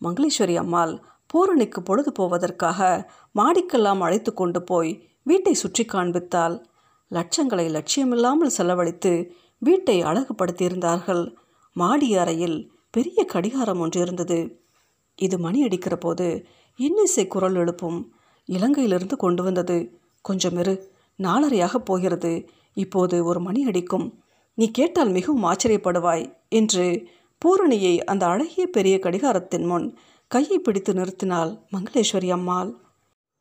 [0.01, 6.67] மங்களேஸ்வரி அம்மாள் பூரணிக்கு பொழுது போவதற்காக மாடிக்கெல்லாம் அழைத்து கொண்டு போய் வீட்டை சுற்றி காண்பித்தால்
[7.11, 9.13] லட்சங்களை லட்சியமில்லாமல் செலவழித்து
[9.59, 11.35] வீட்டை அழகுபடுத்தியிருந்தார்கள்.
[11.77, 14.39] மாடி அறையில் பெரிய கடிகாரம் ஒன்று இருந்தது.
[15.19, 16.27] இது மணி அடிக்கிற போது
[16.79, 17.99] இன்னிசை குரல் எழுப்பும்.
[18.49, 19.77] இலங்கையிலிருந்து கொண்டு வந்தது
[20.21, 20.75] கொஞ்சம் இரு
[21.19, 22.33] நாலரையாக போகிறது.
[22.75, 24.07] இப்போது ஒரு மணி அடிக்கும்.
[24.55, 26.87] நீ கேட்டால் மிகவும் ஆச்சரியப்படுவாய் என்று
[27.43, 29.87] பூரணியை அந்த அழகிய பெரிய கடிகாரத்தின் முன்
[30.31, 32.71] கையை பிடித்து நிறுத்தினாள் மங்களேஸ்வரி அம்மாள்.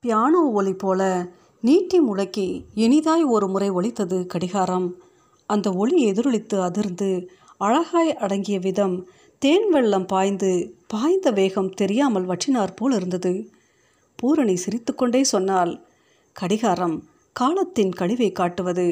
[0.03, 1.01] பியானோ ஒலி போல
[1.61, 4.87] நீட்டி முழக்கி இனிதாய் ஒரு முறை ஒலித்தது கடிகாரம்.
[5.49, 7.09] அந்த ஒளி எதிரொலித்து அதிர்ந்து
[7.57, 8.95] அழகாய் அடங்கிய விதம்
[9.41, 10.51] தேன் வெள்ளம் பாய்ந்து
[10.87, 13.33] பாய்ந்த வேகம் தெரியாமல் வற்றினார் போல் இருந்தது.
[14.19, 15.73] பூரணி சிரித்துக்கொண்டே சொன்னால்
[16.35, 16.97] கடிகாரம்
[17.35, 18.85] காலத்தின் கழிவை காட்டுவது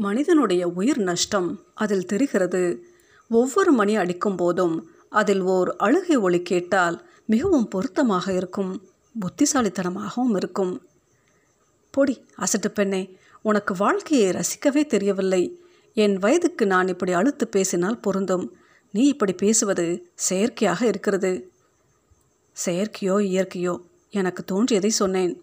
[0.00, 2.84] மனிதனுடைய உயிர் நஷ்டம் அதில் தெரிகிறது.
[3.30, 6.96] ஒவ்வொரு மணி அடிக்கும் போதும் அதில் ஓர் அழுகை ஒளி கேட்டால்
[7.26, 8.72] மிகவும் பொருத்தமாக இருக்கும்
[9.14, 10.88] புத்திசாலித்தனமாகவும் இருக்கும்.
[11.90, 15.42] பொடி அசட்டு பெண்ணே உனக்கு வாழ்க்கையை ரசிக்கவே தெரியவில்லை.
[15.94, 18.46] என் வயதுக்கு நான் இப்படி அழுத்து பேசினால் பொருந்தும்.
[18.92, 21.32] நீ இப்படி பேசுவது செயற்கையாக இருக்கிறது.
[22.66, 23.74] செயற்கையோ இயற்கையோ
[24.10, 25.34] எனக்கு தோன்றியதை சொன்னேன்.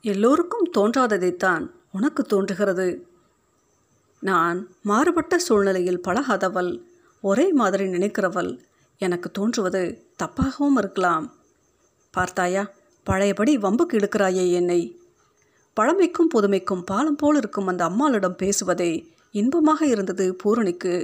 [0.00, 2.88] எல்லோருக்கும் தோன்றாததைத்தான் உனக்கு தோன்றுகிறது.
[4.22, 6.72] நான் மாறுபட்ட சூழ்நிலையில் பழகாதவள்
[7.20, 8.50] ஒரே மாதிரி நினைக்கிறவள்
[9.00, 9.82] எனக்கு தோன்றுவது
[10.22, 11.26] தப்பாகவும் இருக்கலாம்.
[12.14, 12.62] பார்த்தாயா
[13.06, 14.80] பழையபடி வம்புக்கு இழுக்கிறாயே என்னை.
[15.76, 18.92] பழமைக்கும் புதுமைக்கும் பாலம் போல் இருக்கும் அந்த அம்மாளிடம் பேசுவதே
[19.30, 20.94] இன்பமாக இருந்தது பூரணிக்கு.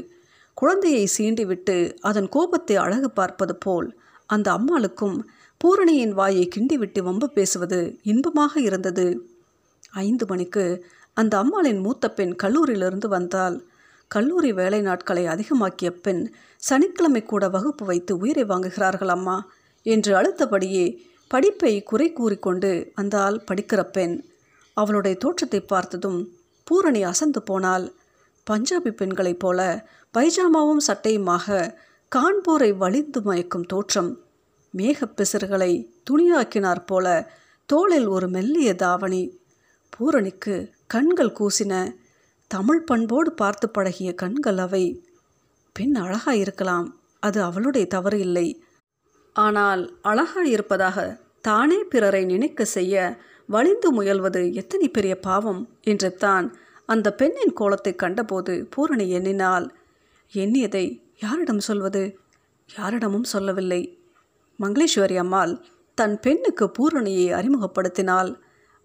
[0.54, 3.88] குழந்தையை சீண்டிவிட்டு அதன் கோபத்தை அழகு பார்ப்பது போல்
[4.26, 5.16] அந்த அம்மாளுக்கும்
[5.60, 9.06] பூரணியின் வாயை கிண்டிவிட்டு வம்பு பேசுவது இன்பமாக இருந்தது.
[10.04, 10.64] ஐந்து மணிக்கு
[11.16, 13.56] அந்த அம்மாளின் மூத்த பெண் கல்லூரியிலிருந்து வந்தால்
[14.10, 16.22] கல்லூரி வேலை நாட்களை அதிகமாக்கிய பெண்
[16.62, 19.36] சனிக்கிழமை கூட வகுப்பு வைத்து உயிரை வாங்குகிறார்கள் அம்மா
[19.86, 20.86] என்று அழுத்தபடியே
[21.30, 24.14] படிப்பை குறை கூறிக்கொண்டு வந்தால் படிக்கிற பெண்.
[24.76, 26.20] அவளுடைய தோற்றத்தை பார்த்ததும்
[26.66, 27.86] பூரணி அசந்து போனால்
[28.46, 29.60] பஞ்சாபி பெண்களைப் போல
[30.14, 31.46] பைஜாமாவும் சட்டையுமாக
[32.12, 34.12] கான்பூரை வலிந்து மயக்கும் தோற்றம்.
[34.74, 35.72] மேகப்பிசர்களை
[36.10, 37.06] துணியாக்கினார் போல
[37.68, 39.22] தோளில் ஒரு மெல்லிய தாவணி.
[39.92, 40.56] பூரணிக்கு
[40.90, 41.72] கண்கள் கூசின.
[42.50, 44.84] தமிழ் பண்போடு பார்த்து பழகிய கண்கள் அவை.
[45.76, 46.86] பெண் அழகாக இருக்கலாம்
[47.22, 48.46] அது அவளுடைய தவறு இல்லை.
[49.36, 51.06] ஆனால் அழகாக இருப்பதாக
[51.40, 52.94] தானே பிறரை நினைக்க செய்ய
[53.48, 56.46] வலிந்து முயல்வது எத்தனை பெரிய பாவம் என்று தான்
[56.88, 59.66] அந்த பெண்ணின் கோலத்தை கண்டபோது பூரணி எண்ணினாள்.
[60.32, 60.86] எண்ணியதை
[61.18, 62.04] யாரிடம் சொல்வது?
[62.68, 63.82] யாரிடமும் சொல்லவில்லை.
[64.58, 65.52] மங்களேஸ்வரி அம்மாள்
[65.98, 68.30] தன் பெண்ணுக்கு பூரணியை அறிமுகப்படுத்தினாள்.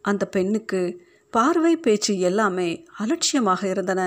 [0.06, 0.82] அந்த பெண்ணுக்கு
[1.32, 4.02] பார்வை பேச்சு எல்லாமே அலட்சியமாக இருந்தன.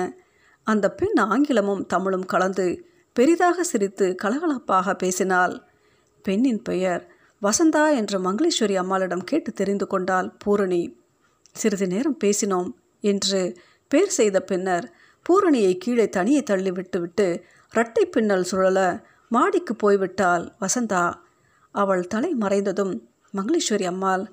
[0.63, 5.55] அந்த பெண் ஆங்கிலமும் தமிழும் கலந்து பெரிதாக சிரித்து கலகலப்பாக பேசினாள்.
[6.23, 7.03] பெண்ணின் பெயர்
[7.43, 10.99] வசந்தா என்று மங்களேஸ்வரி அம்மாளிடம் கேட்டு தெரிந்து கொண்டாள் பூரணி.
[11.53, 12.71] சிறிது நேரம் பேசினோம்
[13.01, 13.57] என்று
[13.89, 14.93] பேர் செய்த பின்னர்
[15.27, 21.15] பூரணியை கீழே தனியே தள்ளி விட்டுவிட்டு இரட்டை பின்னல் சுழல மாடிக்கு போய்விட்டாள் வசந்தா.
[21.71, 22.95] அவள் தலை மறைந்ததும்
[23.35, 24.25] மங்களேஸ்வரி அம்மாள்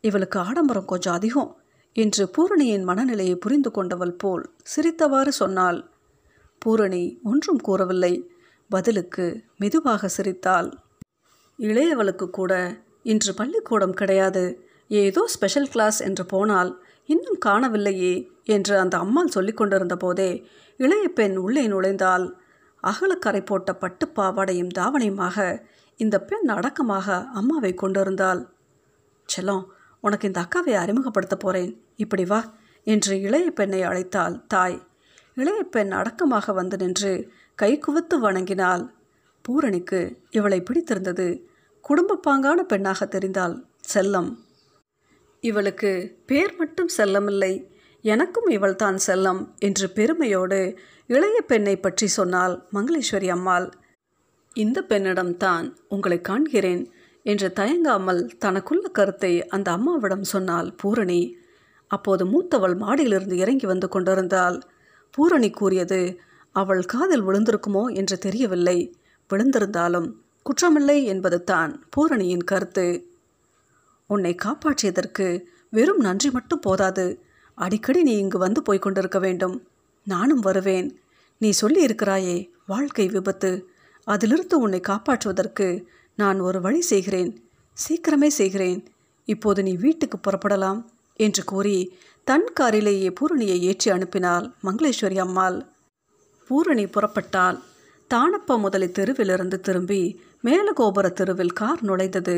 [0.00, 1.50] இவளுக்கு ஆடம்பரம் கொஞ்சம் அதிகம்.
[1.96, 5.78] என்று பூரணியின் மனநிலையை புரிந்து கொண்டவள் போல் சிரித்தவாறு சொன்னாள்.
[6.62, 8.14] பூரணி ஒன்றும் கூறவில்லை.
[8.70, 9.26] பதிலுக்கு
[9.58, 10.68] மெதுவாக சிரித்தாள்.
[11.58, 12.52] இளையவளுக்கு கூட
[13.02, 14.44] இன்று பள்ளிக்கூடம் கிடையாது.
[15.00, 16.70] ஏதோ ஸ்பெஷல் கிளாஸ் என்று போனால்
[17.08, 18.14] இன்னும் காணவில்லையே
[18.44, 20.30] என்று அந்த அம்மாள் சொல்லிக் கொண்டிருந்த போதே
[20.80, 22.26] இளைய பெண் உள்ளே நுழைந்தால்
[22.82, 25.36] அகலக்கரை போட்ட பட்டு பாவாடையும் தாவணையுமாக
[26.00, 28.40] இந்த பெண் அடக்கமாக அம்மாவை கொண்டிருந்தாள்.
[29.28, 29.64] செல்லம்
[30.06, 32.40] உனக்கு இந்த அக்காவை அறிமுகப்படுத்த போகிறேன் இப்படி வா
[32.86, 34.78] என்று இளைய பெண்ணை அழைத்தாள் தாய்.
[35.36, 37.12] இளைய பெண் அடக்கமாக வந்து நின்று
[37.58, 38.84] கை குவித்து வணங்கினாள்.
[39.44, 40.00] பூரணிக்கு
[40.30, 41.28] இவளை பிடித்திருந்தது.
[41.84, 43.54] குடும்ப பாங்கான பெண்ணாக தெரிந்தாள்
[43.94, 44.30] செல்லம்.
[45.42, 45.92] இவளுக்கு
[46.26, 47.52] பேர் மட்டும் செல்லமில்லை
[48.04, 50.60] எனக்கும் இவள்தான் செல்லம் என்று பெருமையோடு
[51.06, 53.66] இளைய பெண்ணை பற்றி சொன்னாள் மங்களேஸ்வரி அம்மாள்.
[54.56, 56.82] இந்த பெண்ணிடம்தான் உங்களை காண்கிறேன்.
[57.26, 61.20] என்று தயங்காமல் தனக்குள்ள கருத்தை அந்த அம்மாவிடம் சொன்னாள் பூரணி.
[61.90, 64.58] அப்போது மூத்தவள் மாடியிலிருந்து இறங்கி வந்து கொண்டிருந்தாள்.
[65.10, 66.00] பூரணி கூறியது
[66.56, 68.78] அவள் காதில் விழுந்திருக்குமோ என்று தெரியவில்லை.
[69.30, 70.08] விழுந்திருந்தாலும்
[70.46, 72.86] குற்றமில்லை என்பது தான் பூரணியின் கருத்து.
[74.10, 75.26] உன்னை காப்பாற்றியதற்கு
[75.68, 77.06] வெறும் நன்றி மட்டும் போதாது.
[77.58, 79.56] அடிக்கடி நீ இங்கு வந்து போய்க் கொண்டிருக்க வேண்டும்.
[80.06, 80.88] நானும் வருவேன்.
[81.40, 83.52] நீ சொல்லி இருக்கிறாயே வாழ்க்கை விபத்து.
[84.06, 85.66] அதிலிருந்து உன்னை காப்பாற்றுவதற்கு
[86.16, 87.30] நான் ஒரு வழி செய்கிறேன்.
[87.76, 88.80] சீக்கிரமே செய்கிறேன்.
[89.24, 90.80] இப்போது நீ வீட்டுக்கு புறப்படலாம்
[91.20, 91.78] என்று கூறி
[92.24, 95.58] தன் காரிலேயே பூரணியை ஏற்றி அனுப்பினாள் மங்களேஸ்வரி அம்மாள்.
[96.48, 97.58] பூரணி புறப்பட்டால்
[98.10, 100.02] தானப்ப முதலி தெருவிலிருந்து திரும்பி
[100.44, 102.36] மேலகோபுர தெருவில் கார் நுழைந்தது.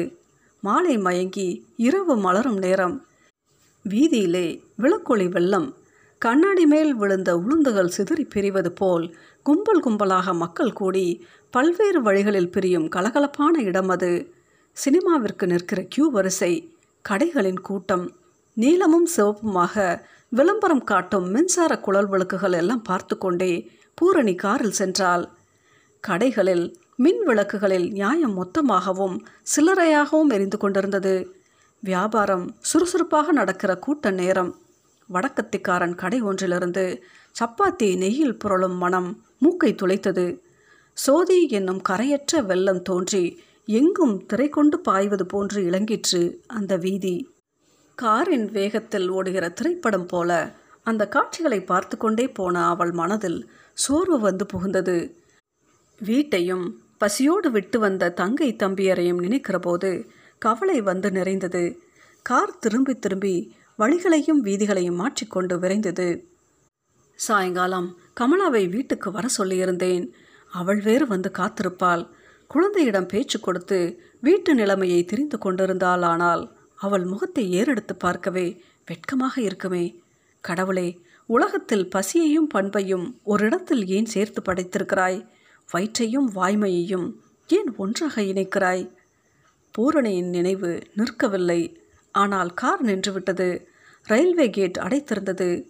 [0.61, 2.97] மாலை மயங்கி இரவு மலரும் நேரம்.
[3.85, 4.47] வீதியிலே
[4.79, 5.69] விளக்கொளி வெள்ளம்.
[6.19, 13.59] கண்ணாடி மேல் விழுந்த உளுந்துகள் சிதறி பிரிவது போல் கும்பல் கும்பலாக மக்கள் கூடி பல்வேறு வழிகளில் பிரியும் கலகலப்பான
[13.59, 14.33] இடம் அது.
[14.77, 16.73] சினிமாவிற்கு நிற்கிற கியூ வரிசை
[17.09, 18.17] கடைகளின் கூட்டம்
[18.55, 25.25] நீலமும் சிவப்புமாக விளம்பரம் காட்டும் மின்சார குழல் விளக்குகள் எல்லாம் பார்த்து கொண்டே பூரணி காரில் சென்றாள்.
[26.09, 29.17] கடைகளில் மின் விளக்குகளில் நியாயம் மொத்தமாகவும்
[29.57, 31.37] சில்லறையாகவும் எரிந்து கொண்டிருந்தது.
[31.81, 34.53] வியாபாரம் சுறுசுறுப்பாக நடக்கிற கூட்ட நேரம்.
[35.13, 37.03] வடக்கத்திக்காரன் கடை ஒன்றிலிருந்து
[37.41, 40.41] சப்பாத்தி நெய்யில் புரளும் மனம் மூக்கை துளைத்தது.
[40.93, 43.25] சோதி என்னும் கரையற்ற வெள்ளம் தோன்றி
[43.65, 47.35] எங்கும் திரை கொண்டு பாய்வது போன்று இளங்கிற்று அந்த வீதி.
[47.95, 54.99] காரின் வேகத்தில் ஓடுகிற திரைப்படம் போல அந்த காட்சிகளை பார்த்து கொண்டே போன அவள் மனதில் சோர்வு வந்து புகுந்தது.
[56.01, 59.91] வீட்டையும் பசியோடு விட்டு வந்த தங்கை தம்பியரையும் நினைக்கிறபோது
[60.39, 61.81] கவலை வந்து நிறைந்தது.
[62.23, 66.09] கார் திரும்பி திரும்பி வழிகளையும் வீதிகளையும் மாற்றிக்கொண்டு விரைந்தது.
[67.19, 67.89] சாயங்காலம்
[68.21, 70.05] கமலாவை வீட்டுக்கு வர சொல்லியிருந்தேன்.
[70.53, 72.09] அவள் வேறு வந்து காத்திருப்பாள்.
[72.47, 73.79] குழந்தையிடம் பேச்சு கொடுத்து
[74.21, 76.43] வீட்டு நிலைமையை தெரிந்து கொண்டிருந்தாள் ஆனால்
[76.79, 78.47] அவள் முகத்தை ஏறெடுத்து பார்க்கவே
[78.87, 79.85] வெட்கமாக இருக்குமே.
[80.41, 80.89] கடவுளே
[81.27, 85.19] உலகத்தில் பசியையும் பண்பையும் ஒரு இடத்தில் ஏன் சேர்த்து படைத்திருக்கிறாய்?
[85.71, 87.07] வயிற்றையும் வாய்மையையும்
[87.47, 88.85] ஏன் ஒன்றாக இணைக்கிறாய்?
[89.75, 91.61] பூரணியின் நினைவு நிற்கவில்லை.
[92.17, 93.67] ஆனால் கார் நின்றுவிட்டது.
[94.03, 95.69] ரயில்வே கேட் அடைத்திருந்தது.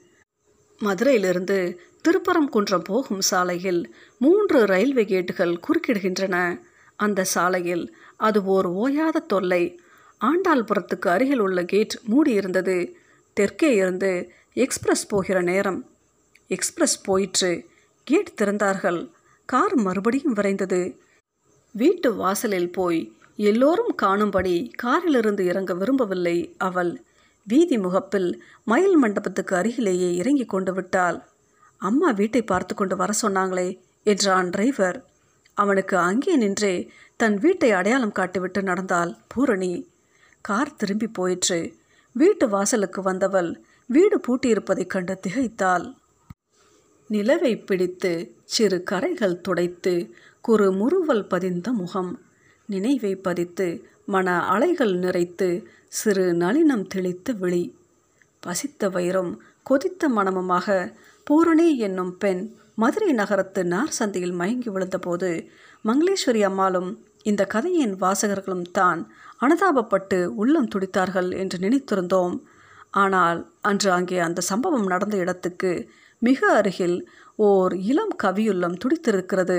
[0.79, 6.61] மதுரையிலிருந்து திருப்பரங்குன்றம் போகும் சாலையில் மூன்று ரயில்வே கேட்டுகள் குறுக்கிடுகின்றன.
[6.97, 9.81] அந்த சாலையில் அது ஓர் ஓயாத தொல்லை.
[10.21, 12.93] ஆண்டாள்புரத்துக்கு அருகில் உள்ள கேட் மூடியிருந்தது.
[13.33, 15.91] தெற்கே இருந்து எக்ஸ்பிரஸ் போகிற நேரம்.
[16.47, 17.67] எக்ஸ்பிரஸ் போயிற்று.
[18.05, 19.11] கேட் திறந்தார்கள்.
[19.45, 20.97] கார் மறுபடியும் விரைந்தது.
[21.73, 26.55] வீட்டு வாசலில் போய் எல்லோரும் காணும்படி காரிலிருந்து இறங்க விரும்பவில்லை.
[26.59, 27.05] அவள்
[27.43, 31.23] வீதி முகப்பில் மயில் மண்டபத்துக்கு அருகிலேயே இறங்கி கொண்டு விட்டாள்.
[31.77, 35.05] அம்மா வீட்டை பார்த்து கொண்டு வர சொன்னாங்களே என்றான் டிரைவர்.
[35.55, 39.89] அவனுக்கு அங்கே நின்றே தன் வீட்டை அடையாளம் காட்டிவிட்டு நடந்தாள் பூரணி.
[40.41, 41.75] கார் திரும்பி போயிற்று.
[42.13, 45.95] வீட்டு வாசலுக்கு வந்தவள் வீடு பூட்டியிருப்பதைக் கண்டு திகைத்தாள்.
[47.11, 52.13] நிலவை பிடித்து சிறு கரைகள் துடைத்து குறு முறுவல் பதிந்த முகம்.
[52.67, 53.67] நினைவை பதித்து
[54.05, 55.49] மன அலைகள் நிறைத்து
[55.89, 57.65] சிறு நளினம் தெளித்த விழி.
[58.43, 59.33] பசித்த வயிறும்
[59.71, 60.95] கொதித்த மனமுமாக
[61.25, 62.43] பூரணி என்னும் பெண்
[62.75, 65.31] மதுரை நகரத்து நார் சந்தையில் மயங்கி விழுந்தபோது
[65.85, 66.91] மங்களேஸ்வரி அம்மாளும்
[67.23, 69.01] இந்த கதையின் வாசகர்களும் தான்
[69.41, 72.35] அனுதாபப்பட்டு உள்ளம் துடித்தார்கள் என்று நினைத்திருந்தோம்.
[72.91, 75.73] ஆனால் அன்று அங்கே அந்த சம்பவம் நடந்த இடத்துக்கு
[76.23, 76.99] மிக அருகில்
[77.49, 79.59] ஓர் இளம் கவியுள்ளம் துடித்திருக்கிறது.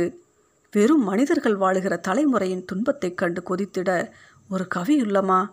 [0.71, 4.11] வெறும் மனிதர்கள் வாழுகிற தலைமுறையின் துன்பத்தைக் கண்டு கொதித்திட
[4.49, 5.47] ஒரு கவி உள்ளமா?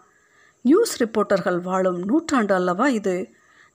[0.60, 3.28] நியூஸ் ரிப்போர்ட்டர்கள் வாழும் நூற்றாண்டு அல்லவா இது?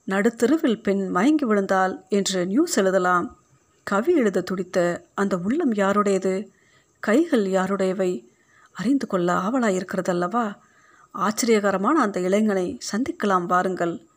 [0.07, 3.37] நடுத்தெருவில் பெண் மயங்கி விழுந்தால் என்று நியூஸ் எழுதலாம்.
[3.83, 6.51] கவி எழுத துடித்த அந்த உள்ளம் யாருடையது?
[6.99, 8.27] கைகள் யாருடையவை?
[8.71, 10.55] அறிந்து கொள்ள ஆவலாயிருக்கிறதல்லவா
[11.13, 14.07] ஆச்சரியகரமான அந்த இளைஞனை சந்திக்கலாம் வாருங்கள்.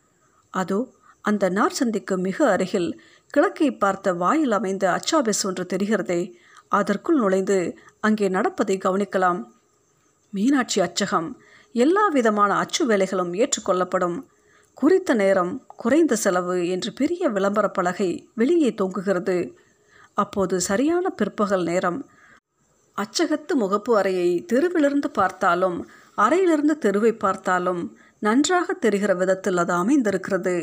[0.49, 0.87] அதோ
[1.21, 6.33] அந்த நார் சந்திக்கு மிக அருகில் கிழக்கை பார்த்த வாயில் அமைந்த அச்சாபெஸ் ஒன்று தெரிகிறதே.
[6.79, 7.57] அதற்குள் நுழைந்து
[7.99, 9.41] அங்கே நடப்பதை கவனிக்கலாம்.
[10.33, 11.29] மீனாட்சி அச்சகம்
[11.75, 14.17] எல்லா விதமான அச்சு வேலைகளும் ஏற்றுக்கொள்ளப்படும்
[14.77, 15.51] குறித்த நேரம்
[15.81, 19.37] குறைந்த செலவு என்று பெரிய விளம்பர பலகை வெளியே தொங்குகிறது.
[20.13, 21.99] அப்போது சரியான பிற்பகல் நேரம்.
[22.97, 25.77] அச்சகத்து முகப்பு அறையை தெருவிலிருந்து பார்த்தாலும்
[26.17, 27.81] அறையிலிருந்து தெருவை பார்த்தாலும்
[28.19, 30.55] நன்றாக தெரிகிற விதத்தில் அது அமைந்திருக்கிறது.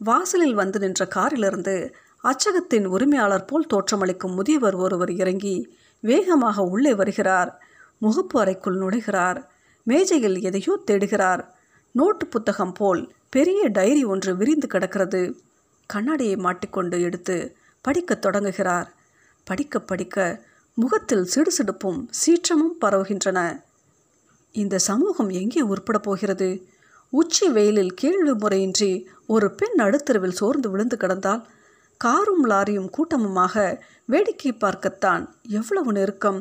[0.00, 1.76] வாசலில் வந்து நின்ற காரிலிருந்து
[2.24, 7.62] அச்சகத்தின் உரிமையாளர் போல் தோற்றமளிக்கும் முதியவர் ஒருவர் இறங்கி வேகமாக உள்ளே வருகிறார்.
[8.02, 9.44] முகப்பு அறைக்குள் நுழைகிறார்.
[9.82, 11.48] மேஜையில் எதையோ தேடுகிறார்.
[11.92, 15.40] நோட்டு புத்தகம் போல் பெரிய டைரி ஒன்று விரிந்து கிடக்கிறது.
[15.86, 18.94] கண்ணாடியை மாட்டிக்கொண்டு எடுத்து படிக்கத் தொடங்குகிறார்.
[19.44, 20.44] படிக்க படிக்க
[20.74, 23.64] முகத்தில் சிடுசிடுப்பும் சீற்றமும் பரவுகின்றன.
[24.52, 26.68] இந்த சமூகம் எங்கே உருப்பட போகிறது?
[27.10, 31.46] உச்சி வெயிலில் கேள்வி முறையின்றி ஒரு பெண் நடுத்தருவில் சோர்ந்து விழுந்து கிடந்தால்
[32.00, 33.54] காரும் லாரியும் கூட்டமுமாக
[34.04, 36.40] வேடிக்கை பார்க்கத்தான் எவ்வளவு நெருக்கம்.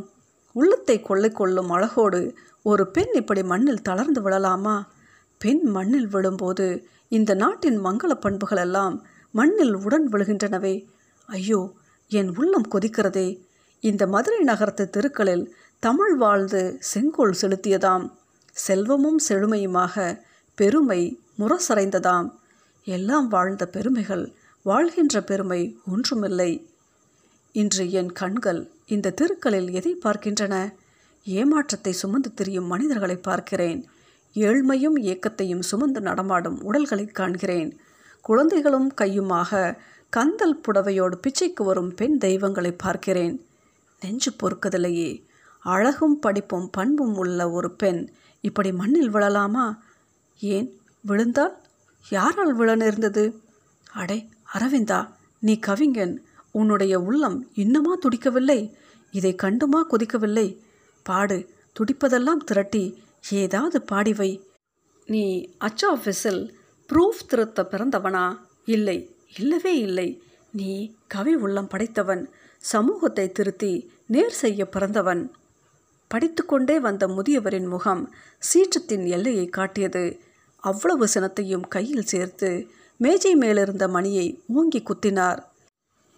[0.55, 2.21] உள்ளத்தை கொள்ளை கொள்ளும் அழகோடு
[2.61, 4.75] ஒரு பெண் இப்படி மண்ணில் தளர்ந்து விழலாமா?
[5.37, 6.67] பெண் மண்ணில் விழும்போது
[7.07, 8.95] இந்த நாட்டின் மங்கள பண்புகள் எல்லாம்
[9.31, 10.75] மண்ணில் உடன் விழுகின்றனவே.
[11.29, 11.61] ஐயோ
[12.11, 13.27] என் உள்ளம் கொதிக்கிறதே.
[13.79, 15.45] இந்த மதுரை நகரத்து தெருக்களில்
[15.79, 18.05] தமிழ் வாழ்ந்து செங்கோல் செலுத்தியதாம்.
[18.55, 19.95] செல்வமும் செழுமையுமாக
[20.57, 21.01] பெருமை
[21.39, 22.27] முரசறைந்ததாம்
[22.87, 24.25] எல்லாம் வாழ்ந்த பெருமைகள்
[24.65, 26.69] வாழ்கின்ற பெருமை ஒன்றுமில்லை.
[27.51, 30.73] இன்று என் கண்கள் இந்த தெருக்களில் எதை பார்க்கின்றன?
[31.23, 33.85] ஏமாற்றத்தை சுமந்து திரியும் மனிதர்களை பார்க்கிறேன்.
[34.33, 37.77] ஏழ்மையும் ஏக்கத்தையும் சுமந்து நடமாடும் உடல்களை காண்கிறேன்.
[38.21, 39.77] குழந்தைகளும் கையுமாக
[40.09, 43.45] கந்தல் புடவையோடு பிச்சைக்கு வரும் பெண் தெய்வங்களை பார்க்கிறேன்.
[43.99, 45.23] நெஞ்சு பொறுக்கதில்லையே.
[45.59, 48.09] அழகும் படிப்பும் பண்பும் உள்ள ஒரு பெண்
[48.41, 49.77] இப்படி மண்ணில் விழலாமா?
[50.39, 51.57] ஏன் விழுந்தால்?
[52.09, 53.41] யாரால் விழ நேர்ந்தது?
[53.93, 56.25] அடே அரவிந்தா நீ கவிஞன்.
[56.51, 58.73] உன்னுடைய உள்ளம் இன்னுமா துடிக்கவில்லை?
[59.11, 60.57] இதை கண்டுமா கொதிக்கவில்லை?
[61.03, 61.49] பாடு.
[61.73, 63.03] துடிப்பதெல்லாம் திரட்டி.
[63.31, 64.41] ஏதாவது பாடிவை.
[65.05, 66.53] நீ அச் ஆஃபீஸில்
[66.87, 68.37] ப்ரூஃப் திருத்த பிறந்தவனா?
[68.65, 69.15] இல்லை.
[69.37, 70.21] இல்லவே இல்லை.
[70.51, 72.29] நீ கவி உள்ளம் படைத்தவன்.
[72.57, 75.31] சமூகத்தை திருத்தி நேர் செய்ய பிறந்தவன்.
[76.07, 78.13] படித்துக்கொண்டே வந்த முதியவரின் முகம்
[78.53, 80.19] சீற்றத்தின் எல்லையை காட்டியது.
[80.57, 82.67] அவ்வளவு சினத்தையும் கையில் சேர்த்து
[82.97, 85.39] மேஜை மேலிருந்த மணியை ஓங்கி குத்தினார்.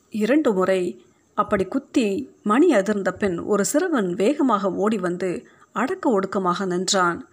[0.09, 7.27] இரண்டு முறை அப்படி குத்தி மணி அதிர்ந்த பின் ஒரு சிறுவன் வேகமாக ஓடி வந்து அடக்க ஒடுக்கமாக நின்றான்.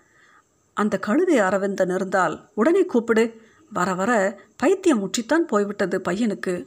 [0.75, 3.25] அந்த கழுதை அரவிந்தன் இருந்தால் உடனே கூப்பிடு.
[3.73, 6.65] வர வர பைத்தியம் முற்றித்தான் போய்விட்டது பையனுக்கு.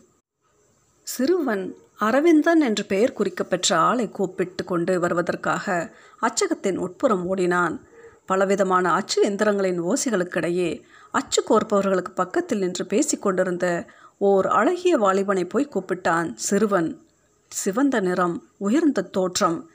[1.03, 7.81] சிறுவன் அரவிந்தன் என்று பெயர் குறிக்கப்பெற்ற ஆளை கூப்பிட்டு கொண்டு வருவதற்காக அச்சகத்தின் உட்புறம் ஓடினான்.
[8.25, 10.81] பலவிதமான அச்சு எந்திரங்களின் ஓசைகளுக்கிடையே
[11.11, 13.85] அச்சு கோர்ப்பவர்களுக்கு பக்கத்தில் நின்று பேசிக்கொண்டிருந்த
[14.17, 17.01] ஓர் அழகிய வாலிபனை போய் கூப்பிட்டான் சிறுவன்.
[17.49, 19.69] சிவந்த நிறம் உயர்ந்த தோற்றம்.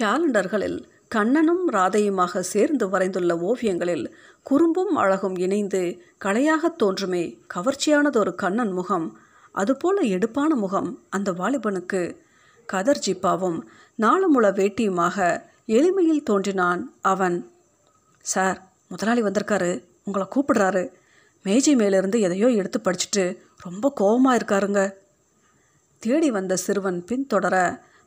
[0.00, 9.18] கேலண்டர்களில் கண்ணனும் ராதையுமாக சேர்ந்து வரைந்துள்ள ஓவியங்களில் குறும்பும் அழகும் இணைந்து கலையாகத் தோன்றுமே கவர்ச்சியானதொரு கண்ணன் முகம்.
[9.52, 12.16] அதுபோல எடுப்பான முகம் அந்த வாலிபனுக்கு.
[12.66, 13.60] கதர் ஜிப்பாவும்
[13.98, 17.50] நாளமுள வேட்டியுமாக எளிமையில் தோன்றினான் அவன்.
[18.20, 19.87] சார் முதலாளி வந்திருக்காரு.
[20.08, 20.84] உங்களை கூப்பிடுறாரு.
[21.44, 23.24] மேஜை மேலிருந்து எதையோ எடுத்து படிச்சுட்டு
[23.62, 24.80] ரொம்ப கோபமாக இருக்காருங்க.
[26.02, 27.56] தேடி வந்த சிறுவன் பின்தொடர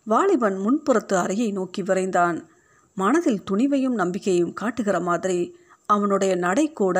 [0.08, 2.38] வாலிபன் முன்புறத்து அறையை நோக்கி விரைந்தான்.
[2.97, 5.39] மனதில் துணிவையும் நம்பிக்கையும் காட்டுகிற மாதிரி
[5.86, 6.97] அவனுடைய நடை கூட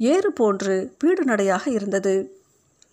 [0.00, 2.14] ஏறு போன்று பீடு நடையாக இருந்தது.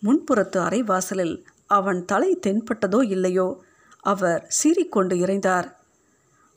[0.02, 1.34] முன்புறத்து அறை வாசலில்
[1.78, 3.46] அவன் தலை தென்பட்டதோ இல்லையோ
[4.04, 5.68] அவர் சீறிக்கொண்டு இறைந்தார்.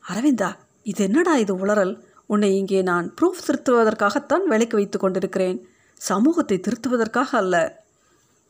[0.03, 0.49] அரவிந்தா
[0.83, 1.93] இது என்னடா இது உளறல்?
[2.25, 5.57] உன்னை இங்கே நான் ப்ரூஃப் திருத்துவதற்காகத்தான் வேலைக்கு வைத்து கொண்டிருக்கிறேன்.
[6.01, 7.55] சமூகத்தை திருத்துவதற்காக அல்ல.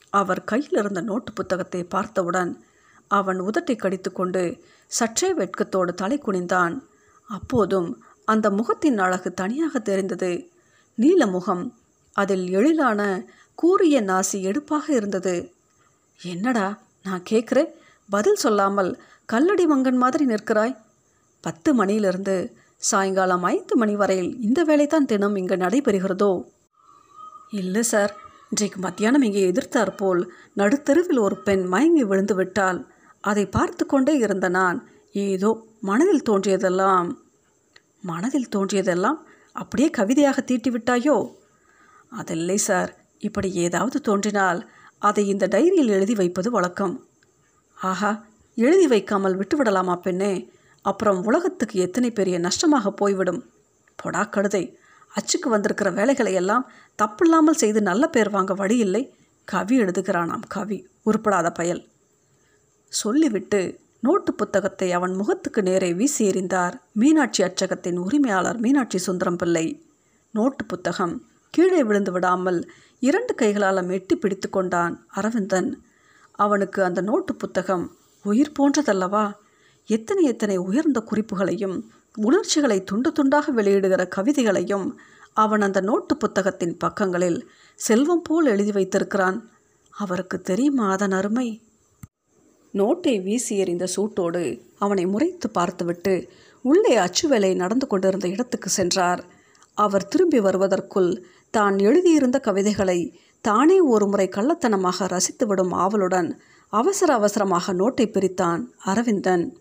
[0.10, 2.52] அவர் கையில் இருந்த நோட்டு புத்தகத்தை பார்த்தவுடன்
[3.08, 4.44] அவன் உதட்டை கடித்துக்கொண்டு
[4.92, 6.76] சற்றே வெட்கத்தோடு தலை குனிந்தான்.
[7.30, 7.90] அப்போதும்
[8.26, 10.32] அந்த முகத்தின் அழகு தனியாக தெரிந்தது.
[10.98, 11.64] நீல முகம்
[12.16, 13.02] அதில் எழிலான
[13.56, 15.36] கூறிய நாசி எடுப்பாக இருந்தது.
[16.22, 16.68] என்னடா
[17.04, 17.72] நான் கேட்குறேன்
[18.10, 18.92] பதில் சொல்லாமல்
[19.34, 20.76] கல்லடி மங்கன் மாதிரி நிற்கிறாய்.
[21.42, 22.36] பத்து மணியிலிருந்து
[22.82, 26.32] சாயங்காலம் ஐந்து மணி வரையில் இந்த வேலை தான் தினம் இங்கு நடைபெறுகிறதோ?
[27.52, 28.14] இல்லை சார்.
[28.50, 30.22] இன்றைக்கு மத்தியானம் இங்கே எதிர்த்தார் போல்
[30.54, 32.80] நடுத்தெருவில் ஒரு பெண் மயங்கி விழுந்து விட்டால்
[33.24, 34.78] அதை பார்த்து கொண்டே இருந்த நான்
[35.12, 35.50] ஏதோ
[35.82, 37.10] மனதில் தோன்றியதெல்லாம்
[38.02, 39.20] மனதில் தோன்றியதெல்லாம்
[39.56, 41.18] அப்படியே கவிதையாக தீட்டி விட்டாயோ
[42.12, 42.92] அதில்லை சார்.
[43.20, 44.60] இப்படி ஏதாவது தோன்றினால்
[45.00, 46.96] அதை இந்த டைரியில் எழுதி வைப்பது வழக்கம்.
[47.78, 48.12] ஆஹா
[48.58, 50.34] எழுதி வைக்காமல் விட்டுவிடலாமா பெண்ணே?
[50.90, 53.42] அப்புறம் உலகத்துக்கு எத்தனை பெரிய நஷ்டமாக போய்விடும்?
[54.00, 54.64] பொடா கழுதை
[55.14, 56.68] அச்சுக்கு வந்திருக்கிற வேலைகளை எல்லாம்
[57.00, 59.04] தப்பில்லாமல் செய்து நல்ல பேர் வாங்க வழி இல்லை.
[59.48, 61.82] கவி எழுதுகிறானாம் கவி உருப்படாத பயல்.
[62.92, 63.60] சொல்லிவிட்டு
[64.00, 66.76] நோட்டு புத்தகத்தை அவன் முகத்துக்கு நேரே வீசி எறிந்தார்.
[66.94, 69.66] மீனாட்சி அச்சகத்தின் உரிமையாளர் மீனாட்சி சுந்தரம் பிள்ளை.
[70.34, 71.16] நோட்டு புத்தகம்
[71.54, 72.60] கீழே விழுந்து விடாமல்
[73.00, 75.70] இரண்டு கைகளால் மெட்டி பிடித்து கொண்டான் அரவிந்தன்.
[76.40, 77.86] அவனுக்கு அந்த நோட்டு புத்தகம்
[78.26, 79.26] உயிர் போன்றதல்லவா?
[79.88, 81.78] எத்தனை எத்தனை உயர்ந்த குறிப்புகளையும்
[82.18, 84.96] உணர்ச்சிகளை துண்டு துண்டாக வெளியிடுகிற கவிதைகளையும்
[85.34, 89.50] அவன் அந்த நோட்டு புத்தகத்தின் பக்கங்களில் செல்வம் போல் எழுதி வைத்திருக்கிறான்.
[89.94, 91.62] அவருக்கு தெரியுமா அதன் அருமை?
[92.74, 96.30] நோட்டை வீசி எறிந்த சூட்டோடு அவனை முறைத்து பார்த்துவிட்டு
[96.62, 99.24] உள்ளே அச்சு வேலை நடந்து கொண்டிருந்த இடத்துக்கு சென்றார்.
[99.74, 108.08] அவர் திரும்பி வருவதற்குள் தான் எழுதியிருந்த கவிதைகளை தானே ஒரு முறை கள்ளத்தனமாக ரசித்துவிடும் ஆவலுடன் அவசர அவசரமாக நோட்டை
[108.08, 109.58] பிரித்தான் அரவிந்தன்.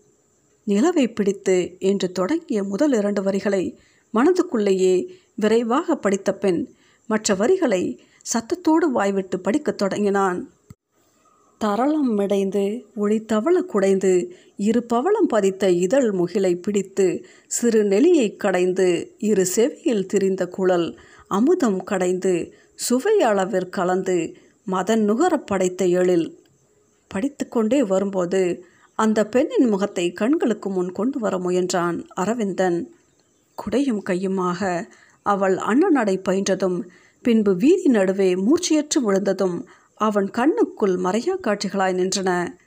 [0.67, 3.79] நிலவை பிடித்து என்று தொடங்கிய முதல் இரண்டு வரிகளை
[4.13, 6.67] மனதுக்குள்ளேயே விரைவாக படித்த பெண்
[7.07, 7.99] மற்ற வரிகளை
[8.33, 10.49] சத்தத்தோடு வாய்விட்டு படிக்கத் தொடங்கினான்.
[11.57, 19.45] தரளம் மிடைந்து ஒளி தவள குடைந்து இரு பவளம் பதித்த இதழ் முகிலை பிடித்து சிறு நெளியை கடைந்து இரு
[19.45, 24.35] செவியில் திரிந்த குழல் அமுதம் கடைந்து சுவை அளவிற் கலந்து
[24.67, 26.39] மதன் நுகர படைத்த எழில்.
[27.07, 28.41] படித்துக்கொண்டே வரும்போது
[28.99, 32.77] அந்த பெண்ணின் முகத்தை கண்களுக்கு முன் கொண்டு வர முயன்றான் அரவிந்தன்.
[33.57, 34.89] குடையும் கையுமாக
[35.25, 36.77] அவள் அண்ணனடை பயின்றதும்
[37.21, 39.57] பின்பு வீதி நடுவே மூர்ச்சியற்று விழுந்ததும்
[39.95, 42.57] அவன் கண்ணுக்குள் மறையா காட்சிகளாய் நின்றன.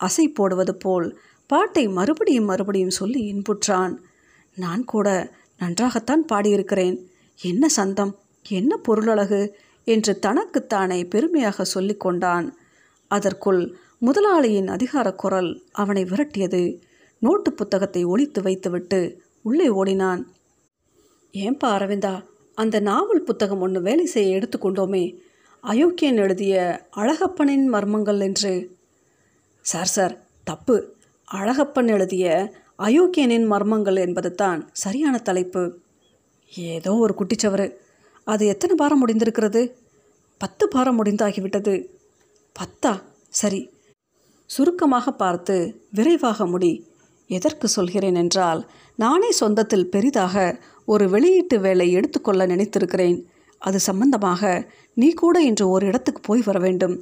[0.00, 3.94] அசை போடுவது போல் பாட்டை மறுபடியும் மறுபடியும் சொல்லி இன்புற்றான்.
[4.56, 5.08] நான் கூட
[5.58, 6.96] நன்றாகத்தான் பாடியிருக்கிறேன்.
[7.40, 8.18] என்ன சந்தம்
[8.48, 9.42] என்ன பொருளழகு?
[9.84, 12.46] என்று தனக்குத்தானே பெருமையாக சொல்லிக்கொண்டான்
[13.10, 16.80] அதற்குள் முதலாளியின் அதிகார குரல் அவனை விரட்டியது.
[17.18, 20.32] நோட்டு புத்தகத்தை ஒழித்து வைத்துவிட்டு உள்ளே ஓடினான்.
[21.32, 22.24] ஏன்பா அரவிந்தா
[22.54, 25.18] அந்த நாவல் புத்தகம் ஒன்று வேலை செய்ய எடுத்துக்கொண்டோமே
[25.60, 26.54] அயோக்கியன் எழுதிய
[26.96, 28.76] அழகப்பனின் மர்மங்கள் என்று.
[29.60, 30.94] சார் சார் தப்பு.
[31.24, 35.78] அழகப்பன் எழுதிய அயோக்கியனின் மர்மங்கள் என்பது தான் சரியான தலைப்பு.
[36.54, 37.74] ஏதோ ஒரு குட்டிச்சவரு.
[38.24, 39.72] அது எத்தனை பாரம் முடிந்திருக்கிறது?
[40.38, 41.86] பத்து பாரம் முடிந்தாகிவிட்டது.
[42.56, 43.02] பத்தா?
[43.28, 43.70] சரி
[44.54, 45.56] சுருக்கமாக பார்த்து
[45.90, 46.72] விரைவாக முடி.
[47.30, 48.60] எதற்கு சொல்கிறேன் என்றால்
[48.96, 50.36] நானே சொந்தத்தில் பெரிதாக
[50.84, 53.18] ஒரு வெளியீட்டு வேலை எடுத்துக்கொள்ள நினைத்திருக்கிறேன்.
[53.62, 54.42] அது சம்பந்தமாக
[54.94, 56.96] நீ கூட இன்று ஒரு இடத்துக்கு போய் வர வேண்டும்.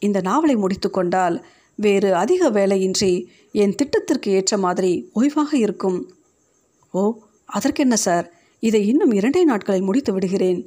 [0.00, 1.36] இந்த நாவலை முடித்துக்கொண்டால்
[1.78, 3.12] வேறு அதிக வேலையின்றி
[3.52, 5.98] என் திட்டத்திற்கு ஏற்ற மாதிரி ஓய்வாக இருக்கும்.
[6.94, 7.02] ஓ
[7.48, 8.26] அதற்கென்ன சார்?
[8.62, 10.60] இதை இன்னும் இரண்டே நாட்களில் முடித்து விடுகிறேன்.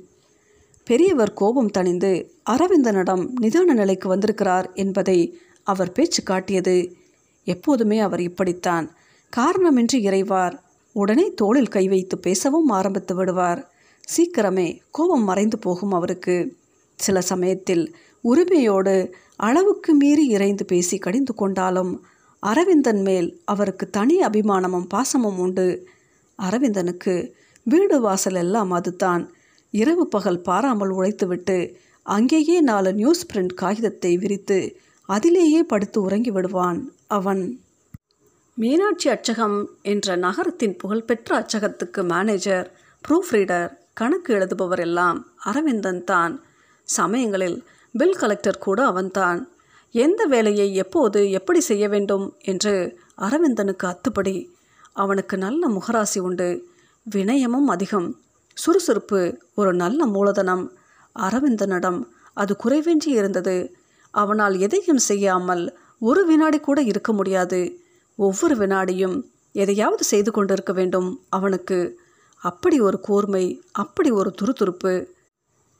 [0.87, 2.11] பெரியவர் கோபம் தணிந்து
[2.49, 5.19] அரவிந்தனிடம் நிதான நிலைக்கு வந்திருக்கிறார் என்பதை
[5.63, 6.95] அவர் பேச்சு காட்டியது.
[7.43, 8.95] எப்போதுமே அவர் இப்படித்தான்.
[9.37, 10.59] காரணமின்றி இறைவார்.
[10.91, 13.71] உடனே தோளில் கை வைத்து பேசவும் ஆரம்பித்து விடுவார்.
[14.15, 16.55] சீக்கிரமே கோபம் மறைந்து போகும் அவருக்கு.
[16.95, 22.05] சில சமயத்தில் உரிமையோடு அளவுக்கு மீறி இறைந்து பேசி கடிந்து கொண்டாலும்
[22.39, 25.87] அரவிந்தன் மேல் அவருக்கு தனி அபிமானமும் பாசமும் உண்டு.
[26.41, 27.31] அரவிந்தனுக்கு
[27.63, 29.33] வீடு வாசல் எல்லாம் அதுதான்.
[29.69, 34.77] இரவு பகல் பாராமல் உழைத்துவிட்டு அங்கேயே நாலு நியூஸ் பிரிண்ட் காகிதத்தை விரித்து
[35.13, 37.59] அதிலேயே படுத்து உறங்கி விடுவான் அவன்.
[38.55, 42.71] மீனாட்சி அச்சகம் என்ற நகரத்தின் புகழ்பெற்ற அச்சகத்துக்கு மேனேஜர்
[43.07, 46.33] ப்ரூஃப் ரீடர் கணக்கு எழுதுபவர் எல்லாம் அரவிந்தன் தான்.
[46.83, 49.39] சமயங்களில் பில் கலெக்டர் கூட அவன்தான்.
[49.91, 54.35] எந்த வேலையை எப்போது எப்படி செய்ய வேண்டும் என்று அரவிந்தனுக்கு அத்துப்படி
[54.93, 56.49] அவனுக்கு நல்ல முகராசி உண்டு.
[57.15, 58.09] வினயமும் அதிகம்.
[58.53, 59.21] சுறுசுறுப்பு
[59.55, 60.65] ஒரு நல்ல மூலதனம்.
[61.19, 62.01] அரவிந்தனிடம்
[62.33, 63.55] அது குறைவின்றி இருந்தது.
[64.13, 65.63] அவனால் எதையும் செய்யாமல்
[65.99, 67.61] ஒரு வினாடி கூட இருக்க முடியாது.
[68.19, 69.17] ஒவ்வொரு வினாடியும்
[69.55, 71.79] எதையாவது செய்து கொண்டிருக்க வேண்டும் அவனுக்கு.
[72.43, 74.93] அப்படி ஒரு கூர்மை அப்படி ஒரு துருதுருப்பு.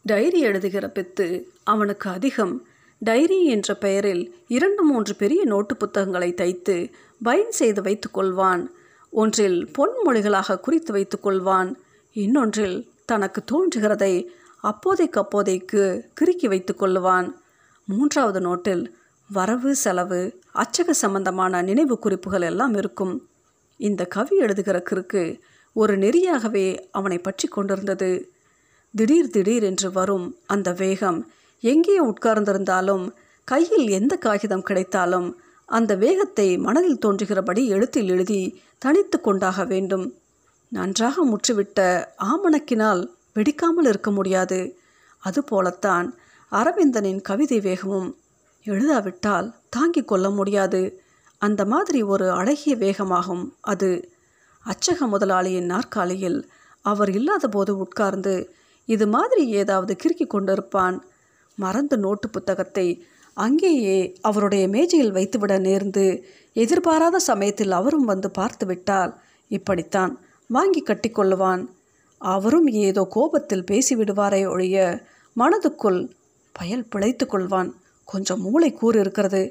[0.06, 1.28] டைரி எழுதுகிற பெத்து
[1.64, 2.54] அவனுக்கு அதிகம்.
[3.02, 6.78] டைரி என்ற பெயரில் இரண்டு மூன்று பெரிய நோட்டு புத்தகங்களை தைத்து
[7.24, 8.64] பைன் செய்து வைத்து கொள்வான்.
[9.14, 11.72] ஒன்றில் பொன்மொழிகளாக குறித்து வைத்துக்கொள்வான்
[12.16, 14.14] இன்னொன்றில் தனக்கு தோன்றுகிறதை
[14.62, 15.84] அப்போதைக்கு அப்போதைக்கு
[16.22, 17.28] கிறுக்கி வைத்து கொள்ளுவான்.
[17.88, 18.84] மூன்றாவது நோட்டில்
[19.30, 23.28] வரவு செலவு அச்சக சம்பந்தமான நினைவு குறிப்புகள் எல்லாம் இருக்கும்.
[23.78, 25.40] இந்த கவி எழுதுகிற கிறுக்கு
[25.74, 28.32] ஒரு நெறியாகவே அவனை பற்றி கொண்டிருந்தது.
[28.92, 31.20] திடீர் திடீர் என்று வரும் அந்த வேகம்.
[31.60, 33.06] எங்கே உட்கார்ந்திருந்தாலும்
[33.44, 38.42] கையில் எந்த காகிதம் கிடைத்தாலும் அந்த வேகத்தை மனதில் தோன்றுகிறபடி எழுத்தில் எழுதி
[38.78, 40.06] தனித்து கொண்டாக வேண்டும்.
[40.70, 41.80] நன்றாக முற்றுவிட்ட
[42.24, 43.02] ஆமணக்கினால்
[43.36, 44.78] வெடிக்காமல் இருக்க முடியாது.
[45.24, 46.08] அதுபோலத்தான்
[46.54, 48.10] அரவிந்தனின் கவிதை வேகமும்
[48.66, 50.82] எழுதாவிட்டால் தாங்கிக் கொள்ள முடியாது.
[51.38, 54.12] அந்த மாதிரி ஒரு அழகிய வேகமாகும் அது.
[54.66, 56.40] அச்சக முதலாளியின் நாற்காலியில்
[56.82, 58.36] அவர் இல்லாதபோது உட்கார்ந்து
[58.86, 60.98] இது மாதிரி ஏதாவது கிறுக்கி கொண்டிருப்பான்.
[61.58, 62.88] மறந்து நோட்டு புத்தகத்தை
[63.38, 66.06] அங்கேயே அவருடைய மேஜையில் வைத்துவிட நேர்ந்து
[66.56, 69.12] எதிர்பாராத சமயத்தில் அவரும் வந்து பார்த்து விட்டால்
[69.52, 70.14] இப்படித்தான்
[70.50, 71.64] வாங்கி கட்டிக்கொள்ளுவான்
[72.22, 74.78] அவரும் ஏதோ கோபத்தில் பேசிவிடுவாரே ஒழிய
[75.36, 76.02] மனதுக்குள்
[76.60, 77.70] பயல் பிழைத்து கொள்வான்.
[78.08, 79.44] கொஞ்சம் மூளை கூறு இருக்கிறது.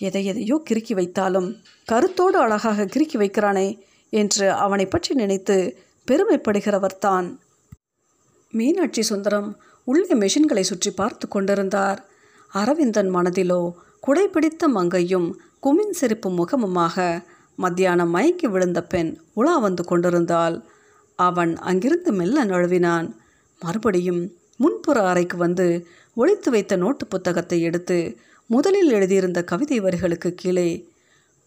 [0.00, 1.48] எதை எதையோ கிறுக்கி வைத்தாலும்
[1.88, 3.68] கருத்தோடு அழகாக கிறுக்கி வைக்கிறானே
[4.12, 5.56] என்று அவனை பற்றி நினைத்து
[6.08, 7.26] பெருமைப்படுகிறவர் தான்.
[8.52, 9.48] மீனாட்சி சுந்தரம்
[9.84, 12.00] உள்ளே மெஷின்களை சுற்றி பார்த்து கொண்டிருந்தார்.
[12.52, 13.62] அரவிந்தன் மனதிலோ
[14.06, 15.28] குடைபிடித்த மங்கையும்
[15.66, 16.96] குமின் சிரிப்பு முகமுமாக
[17.58, 20.56] மத்தியானம் மயங்கி விழுந்த பெண் உலா வந்து கொண்டிருந்தாள்.
[21.18, 23.08] அவன் அங்கிருந்து மெல்ல நழுவினான்.
[23.60, 24.22] மறுபடியும்
[24.56, 25.66] முன்புற அறைக்கு வந்து
[26.18, 30.90] ஒழித்து வைத்த நோட்டு புத்தகத்தை எடுத்து முதலில் எழுதியிருந்த கவிதை வரிகளுக்கு கீழே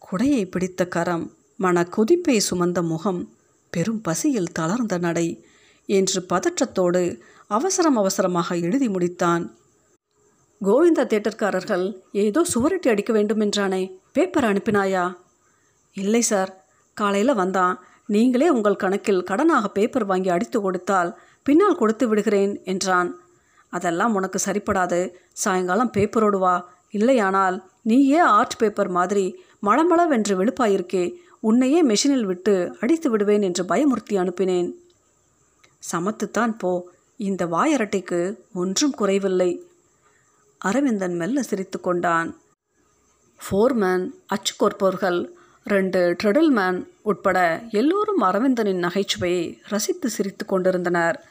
[0.02, 3.22] குடையை பிடித்த கரம் மன கொதிப்பை சுமந்த முகம்
[3.70, 5.28] பெரும் பசியில் தளர்ந்த நடை
[5.86, 9.44] என்று பதற்றத்தோடு அவசரம் அவசரமாக எழுதி முடித்தான்.
[10.62, 15.06] கோவிந்தா தேட்டர்காரர்கள் ஏதோ சுவரட்டி அடிக்க வேண்டும் என்றானே பேப்பர் அனுப்பினாயா?
[15.94, 16.52] இல்லை சார்
[16.94, 17.76] காலையில் வந்தான்.
[18.06, 21.12] நீங்களே உங்கள் கணக்கில் கடனாக பேப்பர் வாங்கி அடித்து கொடுத்தால்
[21.44, 23.21] பின்னால் கொடுத்து விடுகிறேன் என்றான்.
[23.72, 25.00] அதெல்லாம் உனக்கு சரிப்படாது.
[25.34, 26.70] சாயங்காலம் பேப்பரோடு வா.
[26.92, 31.14] இல்லையானால் நீயே ஆர்ட் பேப்பர் மாதிரி மளமளவென்று வெளுப்பாயிருக்கே.
[31.40, 34.72] உன்னையே மெஷினில் விட்டு அடித்து விடுவேன் என்று பயமுறுத்தி அனுப்பினேன்.
[35.92, 36.90] சமத்துத்தான் போ.
[37.18, 39.64] இந்த வாயரட்டைக்கு ஒன்றும் குறைவில்லை.
[40.58, 42.38] அரவிந்தன் மெல்ல சிரித்து கொண்டான்.
[43.38, 45.28] ஃபோர்மேன் அச்சு கோர்ப்பவர்கள்
[45.64, 51.26] ரெண்டு ட்ரெடில்மேன் உட்பட எல்லோரும் அரவிந்தனின் நகைச்சுவையை ரசித்து சிரித்து கொண்டிருந்தனர்.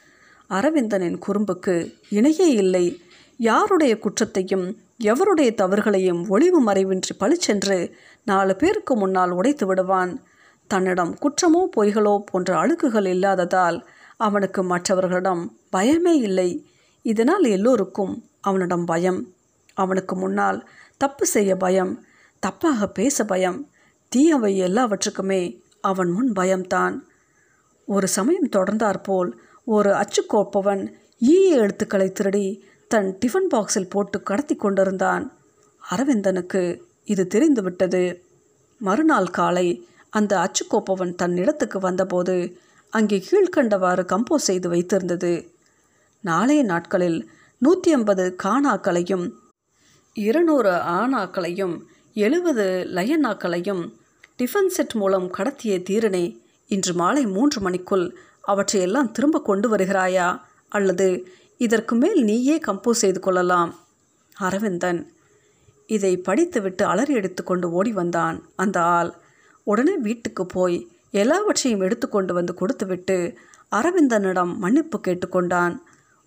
[0.50, 1.74] அரவிந்தனின் குறும்புக்கு
[2.10, 3.02] இணையே இல்லை.
[3.36, 4.66] யாருடைய குற்றத்தையும்
[5.02, 7.78] எவருடைய தவறுகளையும் ஒளிவு மறைவின்றி பழிச்சென்று
[8.24, 10.22] நாலு பேருக்கு முன்னால் உடைத்து விடுவான்.
[10.66, 15.42] தன்னிடம் குற்றமோ பொய்களோ போன்ற அழுக்குகள் இல்லாததால் அவனுக்கு மற்றவர்களிடம்
[15.76, 16.50] பயமே இல்லை.
[17.02, 19.20] இதனால் எல்லோருக்கும் அவனிடம் பயம்.
[19.74, 21.92] அவனுக்கு முன்னால் தப்பு செய்ய பயம்
[22.42, 23.58] தப்பாக பேச பயம்.
[24.08, 25.42] தீயவை எல்லாவற்றுக்குமே
[25.80, 26.96] அவன் முன் பயம்தான்.
[27.86, 29.30] ஒரு சமயம் தொடர்ந்தாற்போல்
[29.66, 30.82] ஒரு அச்சுக்கோப்பவன்
[31.22, 32.46] ஈய எழுத்துக்களை திருடி
[32.88, 35.24] தன் டிஃபன் பாக்ஸில் போட்டு கடத்தி கொண்டிருந்தான்.
[35.82, 36.62] அரவிந்தனுக்கு
[37.04, 38.02] இது தெரிந்துவிட்டது.
[38.80, 39.66] மறுநாள் காலை
[40.10, 42.36] அந்த அச்சுக்கோப்பவன் தன் இடத்துக்கு வந்தபோது
[42.92, 45.32] அங்கே கீழ்கண்டவாறு கம்போஸ் செய்து வைத்திருந்தது.
[46.24, 47.30] நாளைய நாட்களில்
[47.62, 49.26] நூற்றி ஐம்பது காணாக்களையும்
[50.16, 51.76] இருநூறு ஆணாக்களையும்
[52.16, 53.82] எழுபது லயனாக்களையும்
[54.38, 56.24] டிஃபன் செட் மூலம் கடத்திய தீரனே
[56.70, 58.06] இன்று மாலை மூன்று மணிக்குள்
[58.40, 60.40] அவற்றையெல்லாம் திரும்ப கொண்டு வருகிறாயா?
[60.68, 63.74] அல்லது இதற்கு மேல் நீயே கம்போஸ் செய்து கொள்ளலாம்.
[64.36, 65.12] அரவிந்தன்
[65.86, 68.48] இதை படித்துவிட்டு அலறி எடுத்துக்கொண்டு ஓடி வந்தான்.
[68.56, 69.14] அந்த ஆள்
[69.64, 73.38] உடனே வீட்டுக்கு போய் எல்லாவற்றையும் எடுத்துக்கொண்டு வந்து கொடுத்துவிட்டு
[73.70, 75.76] அரவிந்தனிடம் மன்னிப்பு கேட்டுக்கொண்டான்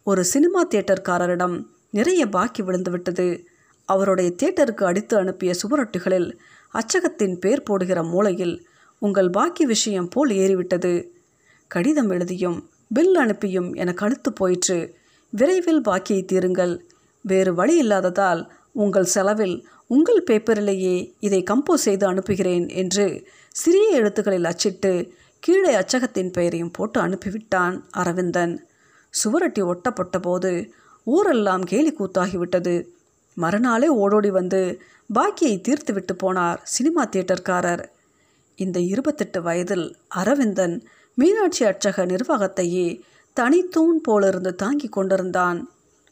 [0.04, 3.46] ஒரு சினிமா தியேட்டர்காரரிடம் நிறைய பாக்கி விழுந்துவிட்டது
[3.86, 6.38] அவருடைய தியேட்டருக்கு அடித்து அனுப்பிய சுவரொட்டிகளில்
[6.74, 8.68] அச்சகத்தின் பேர் போடுகிற மூலையில்
[9.00, 11.22] உங்கள் பாக்கி விஷயம் போல் ஏறிவிட்டது.
[11.68, 14.96] கடிதம் எழுதியும் பில் அனுப்பியும் என கழுத்து போயிற்று.
[15.30, 16.80] விரைவில் பாக்கியை தீருங்கள்.
[17.22, 25.14] வேறு வழி இல்லாததால் உங்கள் செலவில் உங்கள் பேப்பரிலேயே இதை கம்போஸ் செய்து அனுப்புகிறேன் என்று சிறிய எழுத்துக்களில் அச்சிட்டு
[25.40, 28.66] கீழே அச்சகத்தின் பெயரையும் போட்டு அனுப்பிவிட்டான் அரவிந்தன்.
[29.10, 32.86] சுவரட்டி ஒட்டப்பட்ட போது ஊரெல்லாம் கேலி கூத்தாகிவிட்டது.
[33.34, 34.82] மறுநாளே ஓடோடி வந்து
[35.14, 37.84] பாக்கியை தீர்த்துவிட்டு போனார் சினிமா தியேட்டர்காரர்.
[38.56, 40.84] இந்த இருபத்தெட்டு வயதில் அரவிந்தன்
[41.16, 43.02] மீனாட்சி அச்சக நிர்வாகத்தையே
[43.36, 45.70] தனித்தூண் போலிருந்து தாங்கி கொண்டிருந்தான்.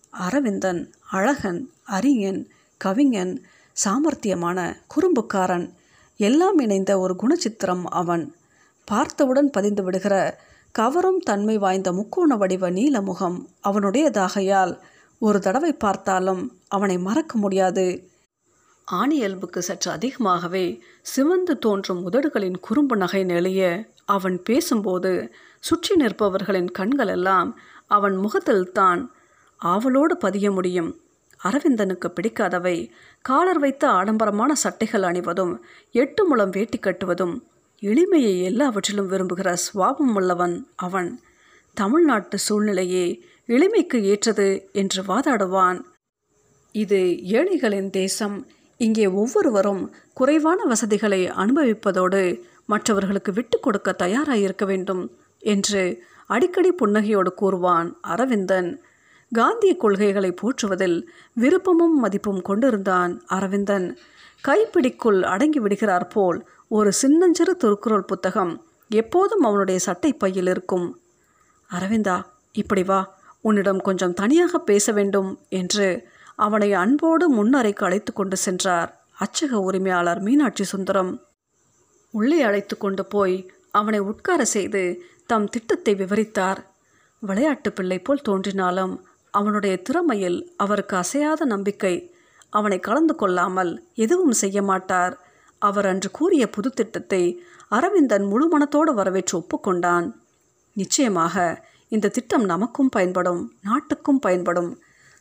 [0.09, 3.41] அரவிந்தன் அழகன் அறிஞன் கவிஞன்
[3.85, 5.73] சாமர்த்தியமான குறும்புக்காரன்
[6.17, 8.35] எல்லாம் இணைந்த ஒரு குணச்சித்திரம் அவன்.
[8.85, 10.39] பார்த்தவுடன் பதிந்து விடுகிற
[10.71, 14.79] கவரும் தன்மை வாய்ந்த முக்கோண வடிவ நீலமுகம் அவனுடையதாகையால்
[15.19, 18.10] ஒரு தடவை பார்த்தாலும் அவனை மறக்க முடியாது.
[18.93, 20.65] ஆணியல்புக்கு சற்று அதிகமாகவே
[21.01, 25.11] சிவந்து தோன்றும் உதடுகளின் குறும்பு நகை நெளிய அவன் பேசும்போது
[25.59, 27.49] சுற்றி நிற்பவர்களின் கண்களெல்லாம்
[27.87, 29.01] அவன் முகத்தில்தான்
[29.57, 30.91] ஆவலோடு பதிய முடியும்.
[31.43, 32.89] அரவிந்தனுக்கு பிடிக்காதவை
[33.21, 35.53] காலர் வைத்த ஆடம்பரமான சட்டைகள் அணிவதும்
[35.91, 37.35] எட்டு முழம் வேட்டி கட்டுவதும்
[37.81, 41.19] எளிமையை எல்லாவற்றிலும் விரும்புகிற சுவாபம் உள்ளவன் அவன்.
[41.77, 43.05] தமிழ்நாட்டு சூழ்நிலையே
[43.47, 45.79] எளிமைக்கு ஏற்றது என்று வாதாடுவான்.
[46.75, 48.37] இது ஏழைகளின் தேசம்
[48.83, 49.81] இங்கே ஒவ்வொருவரும்
[50.13, 52.21] குறைவான வசதிகளை அனுபவிப்பதோடு
[52.65, 55.03] மற்றவர்களுக்கு விட்டு கொடுக்க தயாராக இருக்க வேண்டும்
[55.43, 55.83] என்று
[56.25, 58.69] அடிக்கடி புன்னகையோடு கூறுவான் அரவிந்தன்.
[59.31, 60.97] காந்திய கொள்கைகளை போற்றுவதில்
[61.37, 63.87] விருப்பமும் மதிப்பும் கொண்டிருந்தான் அரவிந்தன்.
[64.47, 66.39] கைப்பிடிக்குள் அடங்கி விடுகிறார் போல்
[66.71, 68.53] ஒரு சின்னஞ்சிறு திருக்குறள் புத்தகம்
[68.91, 70.87] எப்போதும் அவனுடைய சட்டை பையில் இருக்கும்.
[71.69, 72.17] அரவிந்தா
[72.55, 72.99] இப்படி வா
[73.43, 75.29] உன்னிடம் கொஞ்சம் தனியாக பேச வேண்டும்
[75.59, 75.87] என்று
[76.45, 78.89] அவனை அன்போடு முன்னறைக்கு அழைத்து கொண்டு சென்றார்.
[79.19, 81.11] அச்சக உரிமையாளர் மீனாட்சி சுந்தரம்.
[82.13, 83.35] உள்ளே அழைத்து கொண்டு போய்
[83.71, 84.81] அவனை உட்கார செய்து
[85.25, 86.59] தம் திட்டத்தை விவரித்தார்.
[87.23, 88.93] விளையாட்டு பிள்ளை போல் தோன்றினாலும்
[89.33, 91.95] அவனுடைய திறமையில் அவருக்கு அசையாத நம்பிக்கை.
[92.49, 95.13] அவனை கலந்து கொள்ளாமல் எதுவும் செய்ய மாட்டார்.
[95.61, 97.23] அவர் அன்று கூறிய புது திட்டத்தை
[97.67, 100.07] அரவிந்தன் முழு மனத்தோடு வரவேற்று ஒப்புக்கொண்டான்
[100.75, 101.35] நிச்சயமாக
[101.91, 104.71] இந்த திட்டம் நமக்கும் பயன்படும் நாட்டுக்கும் பயன்படும்.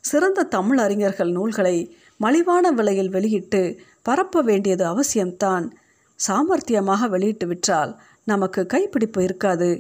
[0.04, 1.76] சிறந்த தமிழ் அறிஞர்கள் நூல்களை
[2.16, 3.60] மலிவான விலையில் வெளியிட்டு
[4.02, 5.66] பரப்ப வேண்டியது அவசியம்தான்.
[6.18, 7.92] சாமர்த்தியமாக வெளியிட்டு விற்றால்
[8.24, 9.70] நமக்கு கைப்பிடிப்பு இருக்காது.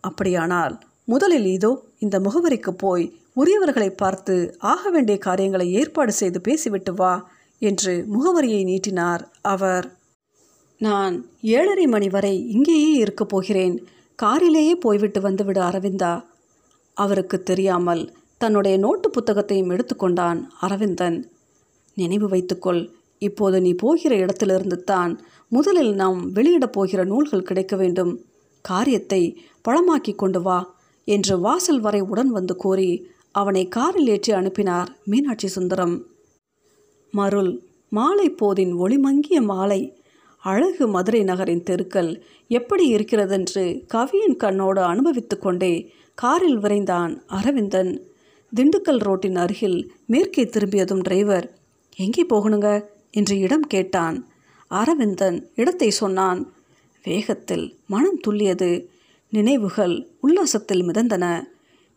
[0.00, 0.74] அப்படியானால்
[1.04, 7.14] முதலில் இதோ இந்த முகவரிக்கு போய் உரியவர்களை பார்த்து ஆக வேண்டிய காரியங்களை ஏற்பாடு செய்து பேசிவிட்டு வா
[7.62, 9.86] என்று முகவரியை நீட்டினார் அவர்.
[10.80, 13.76] நான் ஏழரை மணி வரை இங்கேயே இருக்கப் போகிறேன்.
[14.18, 16.24] காரிலேயே போய்விட்டு வந்துவிடு அரவிந்தா.
[16.96, 18.02] அவருக்கு தெரியாமல்
[18.38, 21.18] தன்னுடைய நோட்டு புத்தகத்தையும் எடுத்துக்கொண்டான் அரவிந்தன்.
[21.94, 25.12] நினைவு வைத்துக்கொள் இப்போது நீ போகிற இடத்திலிருந்து தான்
[25.48, 28.12] முதலில் நாம் வெளியிடப் போகிற நூல்கள் கிடைக்க வேண்டும்.
[28.60, 29.22] காரியத்தை
[29.68, 30.74] பழமாக்கி கொண்டு வா
[31.04, 36.06] என்று வாசல் வரை உடன் வந்து கூறி அவனை காரில் ஏற்றி அனுப்பினார் மீனாட்சி சுந்தரம்.
[37.10, 39.80] மருள் மாலை போதின் ஒளிமங்கிய மாலை.
[40.38, 42.10] அழகு மதுரை நகரின் தெருக்கள்
[42.48, 47.92] எப்படி இருக்கிறதென்று கவியின் கண்ணோடு அனுபவித்து கொண்டே காரில் விரைந்தான் அரவிந்தன்.
[48.56, 51.58] திண்டுக்கல் ரோட்டின் அருகில் மேற்கே திரும்பியதும் டிரைவர்
[51.96, 52.84] எங்கே போகணுங்க?
[53.10, 54.26] என்று இடம் கேட்டான்.
[54.68, 56.52] அரவிந்தன் இடத்தை சொன்னான்.
[57.04, 58.86] வேகத்தில் மனம் துள்ளியது.
[59.30, 61.44] நினைவுகள் உல்லாசத்தில் மிதந்தன.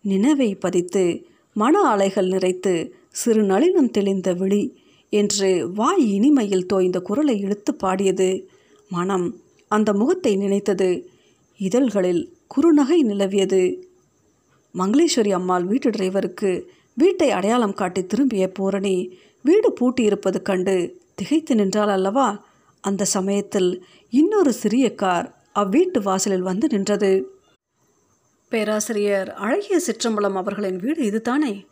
[0.01, 4.78] நினைவை பதித்து மன அலைகள் நிறைத்து சிறு நளினம் தெளிந்த விழி
[5.10, 8.47] என்று வாய் இனிமையில் தோய்ந்த குரலை இழுத்து பாடியது.
[8.89, 11.07] மனம் அந்த முகத்தை நினைத்தது.
[11.57, 13.88] இதழ்களில் குறுநகை நிலவியது.
[14.80, 20.75] மங்களேஸ்வரி அம்மாள் வீட்டு டிரைவருக்கு வீட்டை அடையாளம் காட்டி திரும்பிய பூரணி வீடு பூட்டியிருப்பது கண்டு
[21.15, 22.45] திகைத்து நின்றாள் அல்லவா?
[22.82, 27.11] அந்த சமயத்தில் இன்னொரு சிறிய கார் அவ்வீட்டு வாசலில் வந்து நின்றது.
[28.49, 31.65] பேராசிரியர் அழகிய சிற்றம்பலம் அவர்களின் வீடு இதுதானே?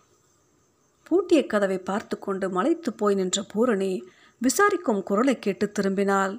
[1.03, 4.03] பூட்டிய கதவை பார்த்து கொண்டு மலைத்து போய் நின்ற பூரணி
[4.41, 6.33] விசாரிக்கும் குரலை கேட்டு திரும்பினாள்.